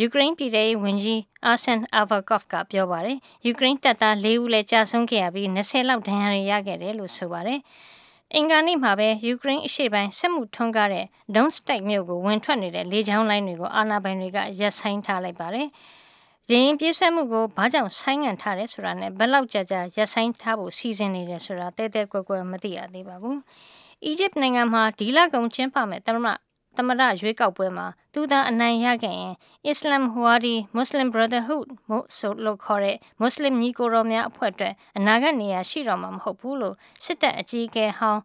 [0.00, 7.60] ယူကရိန်းပြည်ထောင်စုဝန်ကြီးအာဆန်အာဗာကော့ဖ်ကပြောပါတယ်။ယူကရိန်းတပ်သား၄ဦးလည်းကြာဆုံးခဲ့ရပြီး20လောက်ဒဏ်ရာရခဲ့တယ်လို့ဆိုပါတယ်။
[8.34, 15.68] အင်္ဂါနေ့မှာပဲယူကရိန်းအရှေ့ပိုင်းစစ်မှုထွန်းကားတဲ့ Donetsk မြို့ကိုဝင်ထွက်နေတဲ့လေကြောင်းလိုင်းတွေကိုအာဏာပိုင်တွေကရပ်ဆိုင်းထားလိုက်ပါတယ်။
[16.50, 23.36] ရင်ပြေးဆွဲမှုကိုဘာကြောင့်ဆိုင်းငံ့ထားတယ်ဆိုတာနဲ့ဘယ်လောက်ကြာကြာရပ်ဆိုင်းထားဖို့စီစဉ်နေတယ်ဆိုတာတဲတဲကွယ်ကွယ်မသိရသေးပါဘူး။
[24.04, 26.38] အီဂျစ်နိုင်ငံမှာဒီလကုံကျင်းပမဲ့တမန်
[26.76, 29.34] သမရရွေးကောက်ပွဲမှာသူသာအနိုင်ရခဲ့ရင်
[29.70, 38.20] Islam Hawadi Muslim Brotherhood မို့ဆိုလို့ခေါ်တဲ့မွတ်စလင်ညီကိုတော်များအဖွဲ့အတွက်အနာဂတ်နေရာရှိတော့မှာမဟုတ်ဘူးလို့စစ်တပ်အကြီးအကဲဟောင်း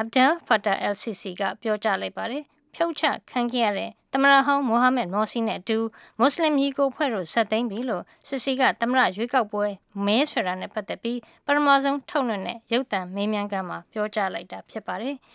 [0.00, 2.42] Abdel Fattah el-Sisi ကပြောကြားလိုက်ပါတယ်။
[2.74, 5.78] ဖြုတ်ချခံခဲ့ရတဲ့ သမရဟောင်းမိုဟာမက်မော်စီနဲ့အတူ
[6.18, 9.66] မွတ်စလင်ညီကိုဖွဲ့တို့ဇက်သိမ်းပြီလို့စစ်စီကသမရရွေးကောက်ပွဲ
[10.06, 15.16] မဲဆွဲတာနဲ့ပတ်သက်ပြီးပထမဆုံးထုတ်လွှင့်တဲ့ရုပ်သံမေးမြန်းခန်းမှာပြောကြားလိုက်တာဖြစ်ပါတယ်။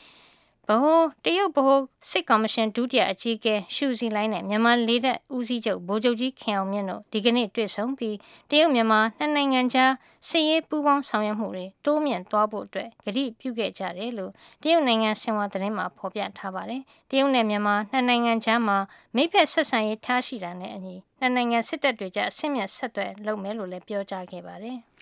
[0.69, 8.15] ဗဟိုတရုတ်ဗဟိုစစ်ကော်မရှင်ဒုတိယအကြီးအကဲရှုစီလိုင်းနဲ့မြန်မာလေတပ်ဦးစီးချုပ်ဗိုလ်ချုပ်ကြီးခင်အောင်မြင့်တို့ဒီကနေ့တွေ့ဆုံပြီး
[8.49, 9.91] တရုတ်မြန်မာနှစ်နိုင်ငံကြား
[10.29, 14.31] စစ်ရေးပူးပေါင်းဆောင်ရွက်မှုတွေတိုးမြင့်သွားဖို့အတွက်ကတိပြုခဲ့ကြတယ်လို့
[14.63, 18.77] တရုတ်နိုင်ငံဆင်ဟွာသတင်းမှာဖော်ပြထားပါတယ်။တရုတ်နဲ့မြန်မာနှစ်နိုင်ငံကြားမှာ
[19.15, 24.79] မိဖက်ဆက်ဆံရေးထားရှိတာနဲ့အညီနှစ်နိုင်ငံစစ်တပ်တွေကြားအဆင့်မြတ်ဆက်သွယ်လုပ်မယ်လို့လည်းပြောကြားခဲ့ပါတယ်။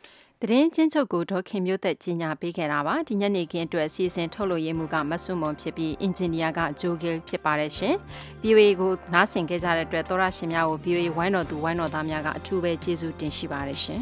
[0.44, 7.96] သတင်းချင်းချုပ်ကိုဒေါခင်မျိုးသက်ကြီးညာပေးခဲ့တာပါဒီညနေခင်းအတွက်အစီအစဉ်ထုတ်လို့ရမှုကမဆွမွန်ဖြစ်ပြီးအင်ဂျင်နီယာကဂျိုဂီဖြစ်ပါတယ်ရှင်
[8.44, 14.02] VOA ကိုနားဆင်ခဲ့ကြတဲ့အတွက်သောရရှင်များကို VOA ဝိုင်းတော်သူဝိုင်းတော်သားများကအထူးပဲကျေးဇူးတင်ရှိပါတယ်ရှင်